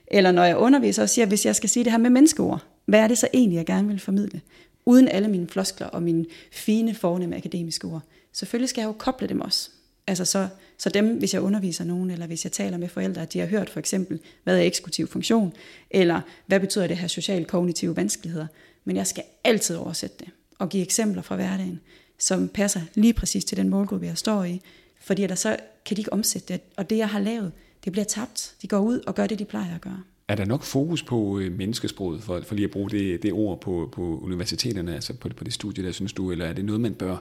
eller 0.08 0.32
når 0.32 0.44
jeg 0.44 0.58
underviser 0.58 1.04
og 1.04 1.10
siger, 1.10 1.26
hvis 1.26 1.46
jeg 1.46 1.56
skal 1.56 1.70
sige 1.70 1.84
det 1.84 1.92
her 1.92 2.00
med 2.00 2.10
menneskeord, 2.10 2.66
hvad 2.86 3.00
er 3.00 3.08
det 3.08 3.18
så 3.18 3.28
egentlig, 3.34 3.58
jeg 3.58 3.66
gerne 3.66 3.88
vil 3.88 4.00
formidle? 4.00 4.42
Uden 4.86 5.08
alle 5.08 5.28
mine 5.28 5.48
floskler 5.48 5.88
og 5.88 6.04
mine 6.04 6.26
fine, 6.52 6.96
fornemme 6.96 7.36
akademiske 7.36 7.88
ord. 7.88 8.02
Selvfølgelig 8.34 8.70
skal 8.70 8.82
jeg 8.82 8.88
jo 8.88 8.94
koble 8.94 9.28
dem 9.28 9.42
også. 9.42 9.70
Altså 10.08 10.26
så, 10.26 10.48
så 10.78 10.90
dem, 10.90 11.18
hvis 11.18 11.34
jeg 11.34 11.42
underviser 11.42 11.84
nogen, 11.84 12.12
eller 12.12 12.28
hvis 12.28 12.44
jeg 12.44 12.52
taler 12.52 12.78
med 12.78 12.90
forældre, 12.90 13.22
at 13.22 13.34
de 13.34 13.40
har 13.40 13.48
hørt 13.48 13.70
for 13.70 13.80
eksempel, 13.80 14.20
hvad 14.44 14.58
er 14.58 14.62
eksekutiv 14.62 15.08
funktion, 15.08 15.54
eller 15.92 16.22
hvad 16.46 16.60
betyder 16.60 16.88
det 16.88 16.98
her 16.98 17.08
social-kognitive 17.08 17.96
vanskeligheder. 17.96 18.48
Men 18.86 18.96
jeg 18.96 19.08
skal 19.08 19.24
altid 19.44 19.76
oversætte 19.76 20.16
det, 20.20 20.28
og 20.60 20.70
give 20.70 20.84
eksempler 20.84 21.22
fra 21.22 21.36
hverdagen, 21.36 21.80
som 22.18 22.48
passer 22.48 22.82
lige 22.96 23.14
præcis 23.14 23.46
til 23.46 23.58
den 23.58 23.70
målgruppe, 23.70 24.06
jeg 24.06 24.18
står 24.18 24.44
i. 24.44 24.62
Fordi 25.02 25.28
der 25.28 25.36
så 25.36 25.58
kan 25.86 25.98
de 25.98 26.02
ikke 26.02 26.14
omsætte 26.14 26.54
det, 26.54 26.62
og 26.78 26.90
det, 26.90 26.98
jeg 26.98 27.10
har 27.10 27.20
lavet, 27.20 27.52
det 27.84 27.92
bliver 27.92 28.06
tabt. 28.06 28.56
De 28.62 28.68
går 28.68 28.80
ud 28.80 29.00
og 29.08 29.16
gør 29.16 29.28
det, 29.28 29.40
de 29.40 29.46
plejer 29.46 29.76
at 29.76 29.82
gøre. 29.82 30.04
Er 30.28 30.36
der 30.36 30.46
nok 30.46 30.64
fokus 30.64 31.04
på 31.04 31.40
øh, 31.40 31.58
menneskesproget, 31.58 32.24
for, 32.24 32.42
for 32.42 32.56
lige 32.56 32.66
at 32.66 32.72
bruge 32.72 32.90
det, 32.90 33.24
det 33.24 33.34
ord 33.34 33.62
på, 33.62 33.90
på 33.92 34.20
universiteterne, 34.24 34.96
altså 34.96 35.14
på, 35.14 35.30
på 35.30 35.44
det 35.44 35.54
studie 35.54 35.86
der, 35.86 35.92
synes 35.92 36.14
du, 36.14 36.32
eller 36.32 36.46
er 36.46 36.54
det 36.54 36.66
noget, 36.66 36.82
man 36.82 36.94
bør, 36.94 37.18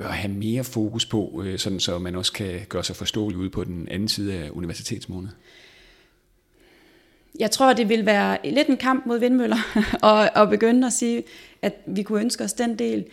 bør 0.00 0.08
have 0.08 0.32
mere 0.32 0.64
fokus 0.64 1.06
på, 1.06 1.42
øh, 1.44 1.58
sådan 1.58 1.80
så 1.80 1.98
man 1.98 2.16
også 2.16 2.32
kan 2.32 2.60
gøre 2.68 2.84
sig 2.84 2.96
forståelig 2.96 3.38
ude 3.38 3.50
på 3.50 3.64
den 3.64 3.88
anden 3.88 4.08
side 4.08 4.34
af 4.34 4.50
universitetsmåneden? 4.50 5.34
Jeg 7.38 7.50
tror, 7.50 7.72
det 7.72 7.88
vil 7.88 8.06
være 8.06 8.38
lidt 8.50 8.68
en 8.68 8.76
kamp 8.76 9.06
mod 9.06 9.18
vindmøller, 9.18 9.56
og, 10.02 10.30
og 10.34 10.48
begynde 10.48 10.86
at 10.86 10.92
sige, 10.92 11.22
at 11.62 11.74
vi 11.86 12.02
kunne 12.02 12.20
ønske 12.20 12.44
os 12.44 12.52
den 12.52 12.78
del. 12.78 13.04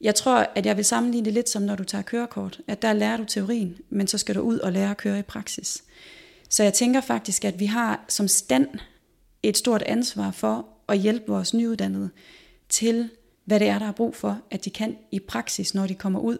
Jeg 0.00 0.14
tror, 0.14 0.46
at 0.54 0.66
jeg 0.66 0.76
vil 0.76 0.84
sammenligne 0.84 1.24
det 1.24 1.34
lidt 1.34 1.48
som, 1.48 1.62
når 1.62 1.76
du 1.76 1.84
tager 1.84 2.02
kørekort. 2.02 2.60
At 2.66 2.82
der 2.82 2.92
lærer 2.92 3.16
du 3.16 3.24
teorien, 3.24 3.76
men 3.90 4.06
så 4.06 4.18
skal 4.18 4.34
du 4.34 4.40
ud 4.40 4.58
og 4.58 4.72
lære 4.72 4.90
at 4.90 4.96
køre 4.96 5.18
i 5.18 5.22
praksis. 5.22 5.84
Så 6.48 6.62
jeg 6.62 6.74
tænker 6.74 7.00
faktisk, 7.00 7.44
at 7.44 7.60
vi 7.60 7.66
har 7.66 8.04
som 8.08 8.28
stand 8.28 8.68
et 9.42 9.56
stort 9.56 9.82
ansvar 9.82 10.30
for 10.30 10.66
at 10.88 10.98
hjælpe 10.98 11.26
vores 11.26 11.54
nyuddannede 11.54 12.10
til, 12.68 13.10
hvad 13.50 13.60
det 13.60 13.68
er, 13.68 13.78
der 13.78 13.86
er 13.86 13.92
brug 13.92 14.16
for, 14.16 14.40
at 14.50 14.64
de 14.64 14.70
kan 14.70 14.96
i 15.10 15.18
praksis, 15.18 15.74
når 15.74 15.86
de 15.86 15.94
kommer 15.94 16.20
ud. 16.20 16.38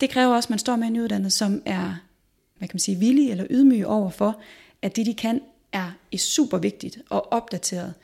Det 0.00 0.10
kræver 0.10 0.34
også, 0.34 0.46
at 0.46 0.50
man 0.50 0.58
står 0.58 0.76
med 0.76 0.86
en 0.86 0.92
nyuddannet, 0.92 1.32
som 1.32 1.62
er 1.64 1.94
hvad 2.58 2.68
kan 2.68 2.74
man 2.74 2.80
sige, 2.80 2.98
villig 2.98 3.30
eller 3.30 3.46
ydmyg 3.50 3.86
over 3.86 4.10
for, 4.10 4.40
at 4.82 4.96
det, 4.96 5.06
de 5.06 5.14
kan, 5.14 5.40
er 5.72 5.90
super 6.16 6.58
vigtigt 6.58 6.98
og 7.10 7.32
opdateret. 7.32 7.94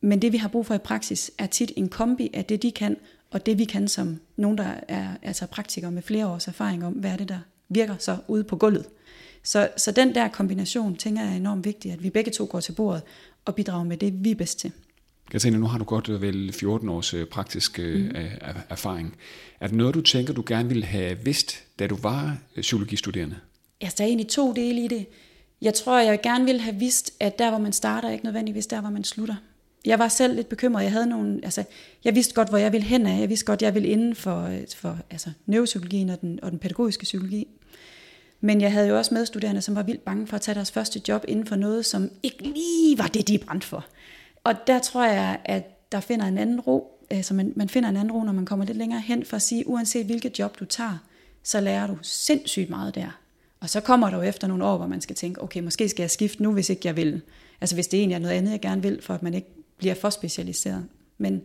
Men 0.00 0.22
det, 0.22 0.32
vi 0.32 0.36
har 0.36 0.48
brug 0.48 0.66
for 0.66 0.74
i 0.74 0.78
praksis, 0.78 1.30
er 1.38 1.46
tit 1.46 1.72
en 1.76 1.88
kombi 1.88 2.30
af 2.34 2.44
det, 2.44 2.62
de 2.62 2.72
kan, 2.72 2.96
og 3.30 3.46
det, 3.46 3.58
vi 3.58 3.64
kan 3.64 3.88
som 3.88 4.20
nogen, 4.36 4.58
der 4.58 4.74
er 4.88 5.08
altså 5.22 5.46
praktikere 5.46 5.90
med 5.90 6.02
flere 6.02 6.26
års 6.26 6.48
erfaring 6.48 6.86
om, 6.86 6.92
hvad 6.92 7.10
er 7.10 7.16
det, 7.16 7.28
der 7.28 7.38
virker 7.68 7.96
så 7.98 8.16
ude 8.28 8.44
på 8.44 8.56
gulvet. 8.56 8.86
Så, 9.42 9.68
så 9.76 9.92
den 9.92 10.14
der 10.14 10.28
kombination, 10.28 10.96
tænker 10.96 11.22
jeg 11.22 11.32
er 11.32 11.36
enormt 11.36 11.64
vigtig, 11.64 11.92
at 11.92 12.02
vi 12.02 12.10
begge 12.10 12.30
to 12.30 12.46
går 12.50 12.60
til 12.60 12.72
bordet 12.72 13.02
og 13.44 13.54
bidrager 13.54 13.84
med 13.84 13.96
det, 13.96 14.24
vi 14.24 14.30
er 14.30 14.34
bedst 14.34 14.58
til. 14.58 14.72
Katrine, 15.30 15.58
nu 15.58 15.66
har 15.66 15.78
du 15.78 15.84
godt 15.84 16.08
øh, 16.08 16.22
vel 16.22 16.52
14 16.52 16.88
års 16.88 17.14
øh, 17.14 17.26
praktisk 17.26 17.78
øh, 17.78 18.04
mm. 18.04 18.16
erfaring. 18.68 19.16
Er 19.60 19.66
det 19.66 19.76
noget, 19.76 19.94
du 19.94 20.00
tænker, 20.00 20.32
du 20.32 20.42
gerne 20.46 20.68
ville 20.68 20.84
have 20.84 21.18
vidst, 21.24 21.62
da 21.78 21.86
du 21.86 21.96
var 21.96 22.36
psykologistuderende? 22.60 23.36
Ja, 23.82 23.88
der 23.98 24.04
er 24.04 24.08
egentlig 24.08 24.28
to 24.28 24.52
dele 24.52 24.84
i 24.84 24.88
det. 24.88 25.06
Jeg 25.62 25.74
tror, 25.74 25.98
jeg 25.98 26.20
gerne 26.22 26.44
ville 26.44 26.60
have 26.60 26.76
vidst, 26.76 27.12
at 27.20 27.38
der, 27.38 27.50
hvor 27.50 27.58
man 27.58 27.72
starter, 27.72 28.08
er 28.08 28.12
ikke 28.12 28.24
nødvendigvis 28.24 28.66
der, 28.66 28.80
hvor 28.80 28.90
man 28.90 29.04
slutter. 29.04 29.34
Jeg 29.84 29.98
var 29.98 30.08
selv 30.08 30.34
lidt 30.34 30.48
bekymret. 30.48 30.82
Jeg 30.82 30.92
havde 30.92 31.06
nogle, 31.06 31.40
altså, 31.42 31.64
jeg 32.04 32.14
vidste 32.14 32.34
godt, 32.34 32.48
hvor 32.48 32.58
jeg 32.58 32.72
ville 32.72 32.86
hen 32.86 33.06
af. 33.06 33.20
Jeg 33.20 33.28
vidste 33.28 33.46
godt, 33.46 33.62
jeg 33.62 33.74
ville 33.74 33.88
inden 33.88 34.14
for, 34.14 34.50
for 34.76 34.98
altså, 35.10 35.30
neuropsykologien 35.46 36.10
og 36.10 36.20
den, 36.20 36.38
og 36.42 36.50
den 36.50 36.58
pædagogiske 36.58 37.02
psykologi. 37.02 37.46
Men 38.40 38.60
jeg 38.60 38.72
havde 38.72 38.88
jo 38.88 38.98
også 38.98 39.14
medstuderende, 39.14 39.62
som 39.62 39.74
var 39.74 39.82
vildt 39.82 40.04
bange 40.04 40.26
for 40.26 40.36
at 40.36 40.42
tage 40.42 40.54
deres 40.54 40.70
første 40.70 41.00
job 41.08 41.24
inden 41.28 41.46
for 41.46 41.56
noget, 41.56 41.86
som 41.86 42.10
ikke 42.22 42.42
lige 42.42 42.98
var 42.98 43.06
det, 43.06 43.28
de 43.28 43.38
brændte 43.38 43.66
for. 43.66 43.86
Og 44.44 44.54
der 44.66 44.78
tror 44.78 45.04
jeg, 45.04 45.40
at 45.44 45.92
der 45.92 46.00
finder 46.00 46.26
en 46.26 46.38
anden 46.38 46.60
ro, 46.60 47.06
altså 47.10 47.34
man, 47.34 47.52
man 47.56 47.68
finder 47.68 47.88
en 47.88 47.96
anden 47.96 48.12
ro, 48.12 48.22
når 48.22 48.32
man 48.32 48.46
kommer 48.46 48.64
lidt 48.64 48.78
længere 48.78 49.00
hen, 49.00 49.24
for 49.24 49.36
at 49.36 49.42
sige, 49.42 49.68
uanset 49.68 50.06
hvilket 50.06 50.38
job 50.38 50.60
du 50.60 50.64
tager, 50.64 50.98
så 51.42 51.60
lærer 51.60 51.86
du 51.86 51.98
sindssygt 52.02 52.70
meget 52.70 52.94
der. 52.94 53.20
Og 53.60 53.70
så 53.70 53.80
kommer 53.80 54.10
der 54.10 54.16
jo 54.16 54.22
efter 54.22 54.46
nogle 54.46 54.64
år, 54.64 54.76
hvor 54.76 54.86
man 54.86 55.00
skal 55.00 55.16
tænke, 55.16 55.42
okay, 55.42 55.60
måske 55.60 55.88
skal 55.88 56.02
jeg 56.02 56.10
skifte 56.10 56.42
nu, 56.42 56.52
hvis 56.52 56.70
ikke 56.70 56.82
jeg 56.84 56.96
vil. 56.96 57.22
Altså 57.60 57.76
hvis 57.76 57.88
det 57.88 57.98
egentlig 57.98 58.14
er 58.14 58.18
noget 58.18 58.34
andet, 58.34 58.50
jeg 58.50 58.60
gerne 58.60 58.82
vil, 58.82 59.02
for 59.02 59.14
at 59.14 59.22
man 59.22 59.34
ikke 59.34 59.48
bliver 59.78 59.94
for 59.94 60.10
specialiseret. 60.10 60.86
Men 61.18 61.42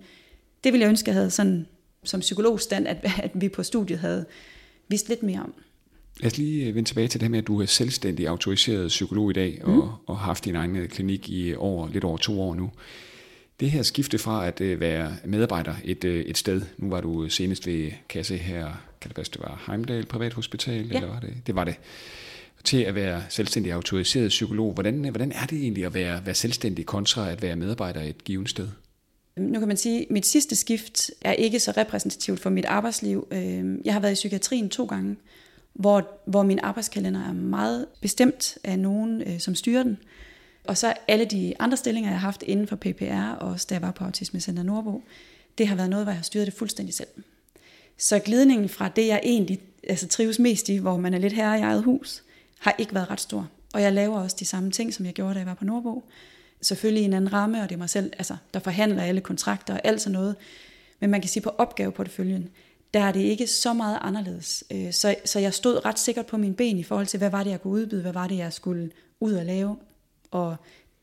det 0.64 0.74
ville 0.74 0.84
jeg 0.84 0.90
ønske, 0.90 1.10
jeg 1.10 1.16
havde 1.16 1.32
sådan 1.32 1.68
som 2.04 2.20
psykologstand, 2.20 2.88
at, 2.88 3.06
at 3.24 3.32
vi 3.34 3.50
på 3.50 3.64
studiet 3.64 4.00
havde 4.00 4.26
vidst 4.88 5.10
lidt 5.10 5.24
mere 5.24 5.40
om. 5.40 5.54
Lad 6.20 6.32
os 6.32 6.38
lige 6.38 6.68
øh, 6.68 6.76
vende 6.76 6.90
tilbage 6.90 7.08
til 7.08 7.22
det 7.22 7.32
med, 7.32 7.40
at 7.40 7.48
du 7.48 7.62
er 7.62 7.66
selvstændig 7.66 8.28
autoriseret 8.28 8.88
psykolog 8.88 9.30
i 9.30 9.34
dag, 9.34 9.62
mm. 9.66 9.80
og, 9.80 9.96
og 10.06 10.18
har 10.18 10.26
haft 10.26 10.46
din 10.46 10.56
egen 10.56 10.76
øh, 10.76 10.90
klinik 10.90 11.30
i 11.30 11.56
over, 11.56 11.90
lidt 11.90 12.04
over 12.04 12.18
to 12.18 12.42
år 12.42 12.56
nu. 12.56 12.72
Det 13.60 13.72
her 13.72 13.84
skifte 13.84 14.18
fra 14.18 14.48
at 14.48 14.62
øh, 14.62 14.80
være 14.80 15.16
medarbejder 15.26 15.76
et, 15.84 16.06
et 16.06 16.38
sted, 16.38 16.62
nu 16.78 16.90
var 16.90 17.02
du 17.02 17.30
senest 17.30 17.68
ved 17.68 17.92
kasse 18.10 18.38
her, 18.38 18.66
kan 19.02 19.10
det 19.10 19.16
passe, 19.16 19.32
det 19.32 19.42
var 19.42 19.64
Heimdal 19.68 20.06
Privathospital, 20.06 20.88
ja. 20.88 20.96
eller 20.96 21.08
var 21.08 21.20
det? 21.20 21.34
Det 21.48 21.56
var 21.56 21.64
det. 21.64 21.76
Til 22.64 22.78
at 22.78 22.96
være 22.96 23.24
selvstændig 23.30 23.72
autoriseret 23.72 24.30
psykolog. 24.30 24.74
Hvordan, 24.74 25.10
hvordan 25.10 25.32
er 25.32 25.46
det 25.46 25.58
egentlig 25.58 25.86
at 25.86 25.94
være, 25.94 26.26
være 26.26 26.36
selvstændig 26.36 26.86
kontra 26.86 27.32
at 27.32 27.42
være 27.42 27.56
medarbejder 27.56 28.02
et 28.02 28.24
givet 28.24 28.50
sted? 28.50 28.68
Nu 29.38 29.60
kan 29.60 29.68
man 29.68 29.78
sige, 29.78 30.02
at 30.02 30.12
mit 30.12 30.26
sidste 30.26 30.56
skift 30.56 31.12
er 31.22 31.32
ikke 31.34 31.60
så 31.60 31.74
repræsentativt 31.78 32.40
for 32.40 32.50
mit 32.50 32.66
arbejdsliv. 32.66 33.28
Jeg 33.86 33.94
har 33.94 34.00
været 34.00 34.12
i 34.12 34.16
psykiatrien 34.16 34.70
to 34.70 34.86
gange, 34.86 35.16
hvor, 35.76 36.08
hvor 36.26 36.44
min 36.44 36.60
arbejdskalender 36.64 37.28
er 37.30 37.34
meget 37.34 37.86
bestemt 38.02 38.58
af 38.64 38.80
nogen, 38.80 39.22
øh, 39.22 39.40
som 39.40 39.56
styrer 39.56 39.84
den. 39.84 39.98
Og 40.68 40.78
så 40.78 40.94
alle 41.08 41.26
de 41.26 41.54
andre 41.60 41.78
stillinger, 41.78 42.10
jeg 42.10 42.20
har 42.20 42.28
haft 42.28 42.44
inden 42.44 42.68
for 42.68 42.76
PPR, 42.76 43.32
og 43.40 43.60
da 43.70 43.76
jeg 43.76 43.82
var 43.82 43.92
på 43.92 44.04
Autisme 44.04 44.40
Center 44.40 44.64
Nordbo, 44.64 45.04
det 45.58 45.68
har 45.68 45.76
været 45.76 45.90
noget, 45.90 46.06
hvor 46.06 46.12
jeg 46.12 46.18
har 46.18 46.24
styret 46.24 46.46
det 46.46 46.54
fuldstændig 46.54 46.96
selv. 46.96 47.08
Så 47.98 48.20
glidningen 48.20 48.70
fra 48.70 48.90
det, 48.90 49.08
jeg 49.08 49.20
egentlig 49.24 49.60
altså, 49.90 50.08
trives 50.08 50.40
mest 50.40 50.70
i, 50.70 50.78
hvor 50.78 50.98
man 50.98 51.14
er 51.14 51.18
lidt 51.18 51.34
herre 51.34 51.60
i 51.60 51.62
eget 51.62 51.84
hus, 51.84 52.24
har 52.60 52.76
ikke 52.78 52.94
været 52.94 53.10
ret 53.10 53.22
stor. 53.22 53.50
Og 53.74 53.82
jeg 53.82 53.94
laver 53.94 54.20
også 54.20 54.36
de 54.40 54.46
samme 54.46 54.72
ting, 54.72 54.94
som 54.94 55.06
jeg 55.06 55.14
gjorde, 55.14 55.34
da 55.34 55.40
jeg 55.40 55.48
var 55.48 55.54
på 55.54 55.66
Nordbo. 55.66 56.04
Selvfølgelig 56.62 57.02
i 57.02 57.06
en 57.06 57.14
anden 57.14 57.34
ramme, 57.34 57.62
og 57.62 57.70
det 57.70 57.76
er 57.76 57.80
mig 57.80 57.90
selv, 57.90 58.12
altså, 58.18 58.38
der 58.54 58.60
forhandler 58.60 59.04
alle 59.04 59.22
kontrakter 59.22 59.74
og 59.74 59.82
alt 59.84 60.02
sådan 60.02 60.14
noget. 60.14 60.36
Men 61.00 61.10
man 61.10 61.22
kan 61.22 61.30
sige 61.30 61.44
på 61.44 61.50
opgaveporteføljen, 61.58 62.50
der 62.94 63.00
er 63.00 63.12
det 63.12 63.20
ikke 63.20 63.48
så 63.48 63.74
meget 63.74 63.98
anderledes. 64.02 64.64
Øh, 64.72 64.94
så, 64.94 65.16
så 65.26 65.40
jeg 65.40 65.54
stod 65.54 65.86
ret 65.86 66.00
sikkert 66.00 66.26
på 66.26 66.38
mine 66.38 66.56
ben 66.56 66.78
i 66.78 66.84
forhold 66.84 67.08
til, 67.08 67.18
hvad 67.18 67.30
var 67.30 67.44
det, 67.44 67.52
jeg 67.52 67.62
kunne 67.62 67.74
udbyde, 67.74 68.02
hvad 68.02 68.14
var 68.14 68.28
det, 68.28 68.38
jeg 68.38 68.54
skulle 68.54 68.92
ud 69.20 69.34
og 69.34 69.46
lave. 69.46 69.78
Og 70.32 70.56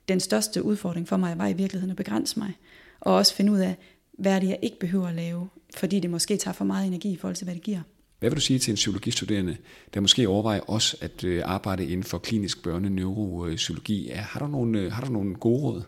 den 0.09 0.21
største 0.21 0.63
udfordring 0.63 1.09
for 1.09 1.17
mig 1.17 1.39
var 1.39 1.49
i 1.49 1.53
virkeligheden 1.53 1.91
at 1.91 1.97
begrænse 1.97 2.39
mig, 2.39 2.53
og 3.01 3.15
også 3.15 3.35
finde 3.35 3.53
ud 3.53 3.59
af, 3.59 3.77
hvad 4.13 4.33
er 4.33 4.41
det, 4.41 4.49
jeg 4.49 4.59
ikke 4.63 4.79
behøver 4.79 5.09
at 5.09 5.15
lave, 5.15 5.49
fordi 5.77 6.01
det 6.01 6.11
måske 6.11 6.37
tager 6.37 6.55
for 6.55 6.65
meget 6.65 6.87
energi 6.87 7.13
i 7.13 7.17
forhold 7.17 7.37
til, 7.37 7.45
hvad 7.45 7.55
det 7.55 7.63
giver. 7.63 7.81
Hvad 8.19 8.31
vil 8.31 8.37
du 8.37 8.41
sige 8.41 8.59
til 8.59 8.71
en 8.71 8.75
psykologistuderende, 8.75 9.57
der 9.95 10.01
måske 10.01 10.29
overvejer 10.29 10.61
også 10.61 10.97
at 11.01 11.25
øh, 11.25 11.43
arbejde 11.45 11.85
inden 11.85 12.05
for 12.05 12.19
klinisk 12.19 12.63
børneneuropsykologi? 12.63 14.11
Har 14.15 14.41
du 14.41 14.47
nogle, 14.47 14.81
øh, 14.81 14.93
har 14.93 15.05
du 15.05 15.13
nogle 15.13 15.35
gode 15.35 15.63
råd? 15.63 15.83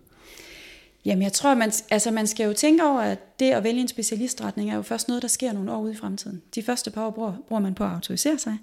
Jamen 1.05 1.23
jeg 1.23 1.33
tror, 1.33 1.55
man, 1.55 1.73
altså 1.91 2.11
man 2.11 2.27
skal 2.27 2.47
jo 2.47 2.53
tænke 2.53 2.85
over, 2.85 3.01
at 3.01 3.41
det 3.41 3.51
at 3.51 3.65
vælge 3.65 3.81
en 3.81 3.89
specialistretning 3.89 4.71
er 4.71 4.75
jo 4.75 4.83
først 4.83 5.09
noget, 5.09 5.23
der 5.23 5.29
sker 5.29 5.53
nogle 5.53 5.73
år 5.73 5.81
ude 5.81 5.93
i 5.93 5.97
fremtiden. 5.97 6.43
De 6.55 6.63
første 6.63 6.91
par 6.91 7.07
år 7.07 7.11
bruger, 7.11 7.33
bruger 7.49 7.63
man 7.63 7.75
på 7.75 7.85
at 7.85 7.91
autorisere 7.91 8.39
sig, 8.39 8.59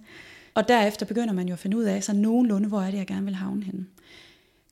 og 0.53 0.67
derefter 0.67 1.05
begynder 1.05 1.33
man 1.33 1.47
jo 1.47 1.53
at 1.53 1.59
finde 1.59 1.77
ud 1.77 1.83
af, 1.83 2.03
så 2.03 2.13
nogenlunde, 2.13 2.67
hvor 2.67 2.81
er 2.81 2.91
det, 2.91 2.97
jeg 2.97 3.07
gerne 3.07 3.25
vil 3.25 3.35
havne 3.35 3.63
henne. 3.63 3.85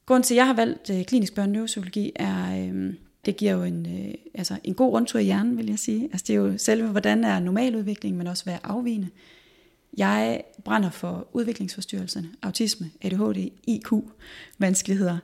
Grunden 0.05 0.23
til, 0.23 0.33
at 0.33 0.37
jeg 0.37 0.45
har 0.45 0.53
valgt 0.53 0.89
øh, 0.89 1.05
klinisk 1.05 1.35
børneneuropsykologi, 1.35 2.11
er, 2.15 2.67
øh, 2.67 2.93
det 3.25 3.37
giver 3.37 3.51
jo 3.51 3.63
en, 3.63 3.85
øh, 3.85 4.13
altså 4.33 4.57
en 4.63 4.73
god 4.73 4.93
rundtur 4.93 5.19
i 5.19 5.23
hjernen, 5.23 5.57
vil 5.57 5.67
jeg 5.67 5.79
sige. 5.79 6.03
Altså 6.03 6.25
det 6.27 6.33
er 6.33 6.37
jo 6.37 6.57
selve, 6.57 6.87
hvordan 6.87 7.23
er 7.23 7.39
normaludvikling, 7.39 8.17
men 8.17 8.27
også 8.27 8.43
hvad 8.43 8.53
er 8.53 8.59
afvigende. 8.63 9.07
Jeg 9.97 10.41
brænder 10.63 10.89
for 10.89 11.27
udviklingsforstyrrelserne, 11.33 12.29
autisme, 12.41 12.91
ADHD, 13.01 13.51
IQ, 13.67 13.93
vanskeligheder, 14.57 15.17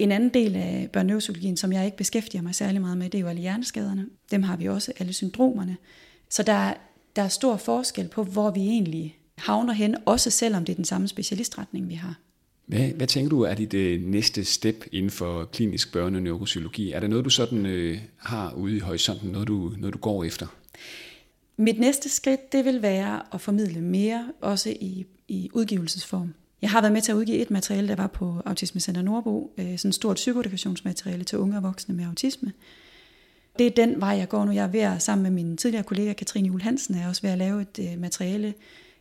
en 0.00 0.12
anden 0.12 0.28
del 0.28 0.56
af 0.56 0.88
børneuropsykologien, 0.92 1.56
som 1.56 1.72
jeg 1.72 1.84
ikke 1.84 1.96
beskæftiger 1.96 2.42
mig 2.42 2.54
særlig 2.54 2.80
meget 2.80 2.98
med, 2.98 3.10
det 3.10 3.18
er 3.18 3.22
jo 3.22 3.28
alle 3.28 3.40
hjerneskaderne. 3.40 4.06
Dem 4.30 4.42
har 4.42 4.56
vi 4.56 4.68
også, 4.68 4.92
alle 4.98 5.12
syndromerne. 5.12 5.76
Så 6.30 6.42
der, 6.42 6.74
der 7.16 7.22
er 7.22 7.28
stor 7.28 7.56
forskel 7.56 8.08
på, 8.08 8.24
hvor 8.24 8.50
vi 8.50 8.60
egentlig 8.60 9.18
havner 9.38 9.72
hen, 9.72 9.96
også 10.06 10.30
selvom 10.30 10.64
det 10.64 10.72
er 10.72 10.76
den 10.76 10.84
samme 10.84 11.08
specialistretning, 11.08 11.88
vi 11.88 11.94
har. 11.94 12.18
Hvad, 12.66 12.88
hvad 12.88 13.06
tænker 13.06 13.30
du 13.30 13.40
er 13.40 13.54
dit 13.54 13.74
øh, 13.74 14.02
næste 14.02 14.44
step 14.44 14.84
inden 14.92 15.10
for 15.10 15.44
klinisk 15.44 15.96
børne- 15.96 16.00
og 16.00 16.22
neuropsykologi? 16.22 16.92
Er 16.92 17.00
der 17.00 17.08
noget, 17.08 17.24
du 17.24 17.30
sådan 17.30 17.66
øh, 17.66 17.98
har 18.16 18.52
ude 18.52 18.76
i 18.76 18.78
horisonten, 18.78 19.30
noget 19.30 19.48
du, 19.48 19.72
noget 19.78 19.94
du 19.94 19.98
går 19.98 20.24
efter? 20.24 20.46
Mit 21.56 21.80
næste 21.80 22.08
skridt, 22.08 22.52
det 22.52 22.64
vil 22.64 22.82
være 22.82 23.22
at 23.32 23.40
formidle 23.40 23.80
mere, 23.80 24.32
også 24.40 24.70
i, 24.80 25.06
i 25.28 25.50
udgivelsesform. 25.52 26.34
Jeg 26.62 26.70
har 26.70 26.80
været 26.80 26.92
med 26.92 27.02
til 27.02 27.12
at 27.12 27.16
udgive 27.16 27.38
et 27.38 27.50
materiale, 27.50 27.88
der 27.88 27.96
var 27.96 28.06
på 28.06 28.42
Autisme 28.46 28.80
Center 28.80 29.02
Nordbo, 29.02 29.52
øh, 29.58 29.78
sådan 29.78 29.88
et 29.88 29.94
stort 29.94 30.16
psykodukationsmateriale 30.16 31.24
til 31.24 31.38
unge 31.38 31.56
og 31.56 31.62
voksne 31.62 31.94
med 31.94 32.04
autisme. 32.04 32.52
Det 33.58 33.66
er 33.66 33.70
den 33.70 34.00
vej, 34.00 34.08
jeg 34.08 34.28
går 34.28 34.44
nu. 34.44 34.52
Jeg 34.52 34.64
er 34.64 34.68
ved 34.68 34.80
at, 34.80 35.02
sammen 35.02 35.22
med 35.22 35.30
min 35.30 35.56
tidligere 35.56 35.84
kollega 35.84 36.12
Katrine 36.12 36.46
Juhl 36.46 36.62
Hansen, 36.62 36.94
er 36.94 37.08
også 37.08 37.22
ved 37.22 37.30
at 37.30 37.38
lave 37.38 37.62
et 37.62 37.78
øh, 37.80 38.00
materiale 38.00 38.54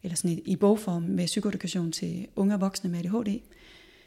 eller 0.04 0.16
sådan 0.16 0.32
et, 0.32 0.42
i 0.46 0.56
bogform 0.56 1.01
med 1.01 1.25
psykodukation 1.25 1.92
til 1.92 2.28
unge 2.36 2.54
og 2.54 2.62
voksne 2.62 2.89
med 2.89 3.00
ADHD, 3.00 3.39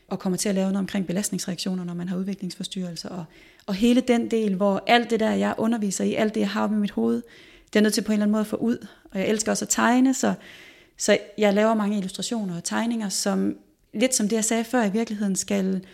og 0.08 0.18
kommer 0.18 0.36
til 0.36 0.48
at 0.48 0.54
lave 0.54 0.66
noget 0.66 0.78
omkring 0.78 1.06
belastningsreaktioner, 1.06 1.84
når 1.84 1.94
man 1.94 2.08
har 2.08 2.16
udviklingsforstyrrelser, 2.16 3.08
og, 3.08 3.24
og 3.66 3.74
hele 3.74 4.00
den 4.00 4.30
del, 4.30 4.54
hvor 4.54 4.84
alt 4.86 5.10
det 5.10 5.20
der, 5.20 5.30
jeg 5.30 5.54
underviser 5.58 6.04
i, 6.04 6.14
alt 6.14 6.34
det, 6.34 6.40
jeg 6.40 6.50
har 6.50 6.66
med 6.66 6.78
mit 6.78 6.90
hoved, 6.90 7.22
det 7.72 7.78
er 7.78 7.82
nødt 7.82 7.94
til 7.94 8.02
på 8.02 8.12
en 8.12 8.14
eller 8.14 8.24
anden 8.24 8.32
måde 8.32 8.40
at 8.40 8.46
få 8.46 8.56
ud. 8.56 8.86
Og 9.10 9.18
jeg 9.18 9.28
elsker 9.28 9.52
også 9.52 9.64
at 9.64 9.68
tegne, 9.68 10.14
så 10.14 10.34
så 10.96 11.18
jeg 11.38 11.54
laver 11.54 11.74
mange 11.74 11.96
illustrationer 11.96 12.56
og 12.56 12.64
tegninger, 12.64 13.08
som 13.08 13.56
lidt 13.94 14.14
som 14.14 14.28
det, 14.28 14.36
jeg 14.36 14.44
sagde 14.44 14.64
før, 14.64 14.84
i 14.84 14.92
virkeligheden 14.92 15.36
skal 15.36 15.86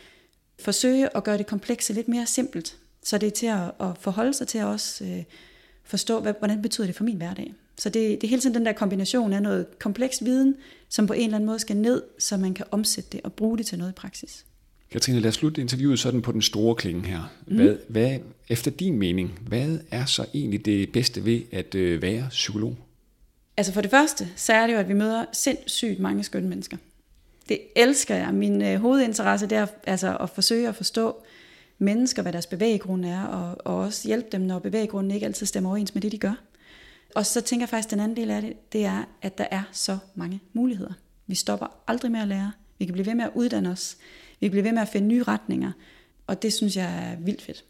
forsøge 0.60 1.16
at 1.16 1.24
gøre 1.24 1.38
det 1.38 1.46
komplekse 1.46 1.92
lidt 1.92 2.08
mere 2.08 2.26
simpelt. 2.26 2.76
Så 3.02 3.18
det 3.18 3.26
er 3.26 3.30
til 3.30 3.46
at, 3.46 3.88
at 3.88 3.98
forholde 4.00 4.34
sig 4.34 4.48
til 4.48 4.58
at 4.58 4.64
også 4.64 5.04
øh, 5.04 5.24
forstå, 5.84 6.20
hvad, 6.20 6.34
hvordan 6.38 6.62
betyder 6.62 6.86
det 6.86 6.96
for 6.96 7.04
min 7.04 7.16
hverdag. 7.16 7.54
Så 7.78 7.88
det, 7.88 8.20
det 8.20 8.24
er 8.24 8.28
hele 8.28 8.42
tiden 8.42 8.54
den 8.54 8.66
der 8.66 8.72
kombination 8.72 9.32
af 9.32 9.42
noget 9.42 9.78
kompleks 9.78 10.24
viden, 10.24 10.54
som 10.88 11.06
på 11.06 11.12
en 11.12 11.24
eller 11.24 11.36
anden 11.36 11.46
måde 11.46 11.58
skal 11.58 11.76
ned, 11.76 12.02
så 12.18 12.36
man 12.36 12.54
kan 12.54 12.66
omsætte 12.70 13.10
det 13.12 13.20
og 13.24 13.32
bruge 13.32 13.58
det 13.58 13.66
til 13.66 13.78
noget 13.78 13.92
i 13.92 13.94
praksis. 13.94 14.44
Katrine, 14.90 15.20
lad 15.20 15.28
os 15.28 15.34
slutte 15.34 15.60
interviewet 15.60 15.98
sådan 15.98 16.22
på 16.22 16.32
den 16.32 16.42
store 16.42 16.74
klinge 16.74 17.06
her. 17.06 17.32
Mhm. 17.46 17.56
Hvad, 17.56 17.72
mm. 17.72 17.80
hvad, 17.88 18.18
efter 18.48 18.70
din 18.70 18.98
mening, 18.98 19.38
hvad 19.46 19.78
er 19.90 20.04
så 20.04 20.26
egentlig 20.34 20.64
det 20.64 20.92
bedste 20.92 21.24
ved 21.24 21.40
at 21.52 21.74
øh, 21.74 22.02
være 22.02 22.26
psykolog? 22.30 22.76
Altså 23.58 23.72
for 23.72 23.80
det 23.80 23.90
første, 23.90 24.28
så 24.36 24.52
er 24.52 24.66
det 24.66 24.74
jo, 24.74 24.78
at 24.78 24.88
vi 24.88 24.94
møder 24.94 25.24
sindssygt 25.32 26.00
mange 26.00 26.24
skønne 26.24 26.48
mennesker. 26.48 26.76
Det 27.48 27.60
elsker 27.76 28.14
jeg. 28.14 28.34
Min 28.34 28.62
øh, 28.62 28.80
hovedinteresse 28.80 29.46
det 29.46 29.58
er 29.58 29.66
altså 29.86 30.16
at 30.16 30.30
forsøge 30.30 30.68
at 30.68 30.74
forstå 30.74 31.16
mennesker, 31.78 32.22
hvad 32.22 32.32
deres 32.32 32.46
bevæggrund 32.46 33.04
er, 33.04 33.24
og, 33.24 33.56
og 33.64 33.76
også 33.76 34.08
hjælpe 34.08 34.28
dem, 34.32 34.40
når 34.40 34.58
bevæggrunden 34.58 35.10
ikke 35.10 35.26
altid 35.26 35.46
stemmer 35.46 35.70
overens 35.70 35.94
med 35.94 36.02
det, 36.02 36.12
de 36.12 36.18
gør. 36.18 36.34
Og 37.14 37.26
så 37.26 37.40
tænker 37.40 37.62
jeg 37.62 37.68
faktisk, 37.68 37.86
at 37.86 37.90
den 37.90 38.00
anden 38.00 38.16
del 38.16 38.30
af 38.30 38.42
det, 38.42 38.72
det 38.72 38.84
er, 38.84 39.04
at 39.22 39.38
der 39.38 39.46
er 39.50 39.62
så 39.72 39.98
mange 40.14 40.40
muligheder. 40.52 40.92
Vi 41.26 41.34
stopper 41.34 41.66
aldrig 41.86 42.10
med 42.12 42.20
at 42.20 42.28
lære. 42.28 42.52
Vi 42.78 42.84
kan 42.84 42.92
blive 42.92 43.06
ved 43.06 43.14
med 43.14 43.24
at 43.24 43.30
uddanne 43.34 43.70
os. 43.70 43.96
Vi 44.40 44.46
kan 44.46 44.50
blive 44.50 44.64
ved 44.64 44.72
med 44.72 44.82
at 44.82 44.88
finde 44.88 45.08
nye 45.08 45.22
retninger. 45.22 45.72
Og 46.26 46.42
det 46.42 46.52
synes 46.52 46.76
jeg 46.76 47.10
er 47.12 47.16
vildt 47.16 47.42
fedt. 47.42 47.64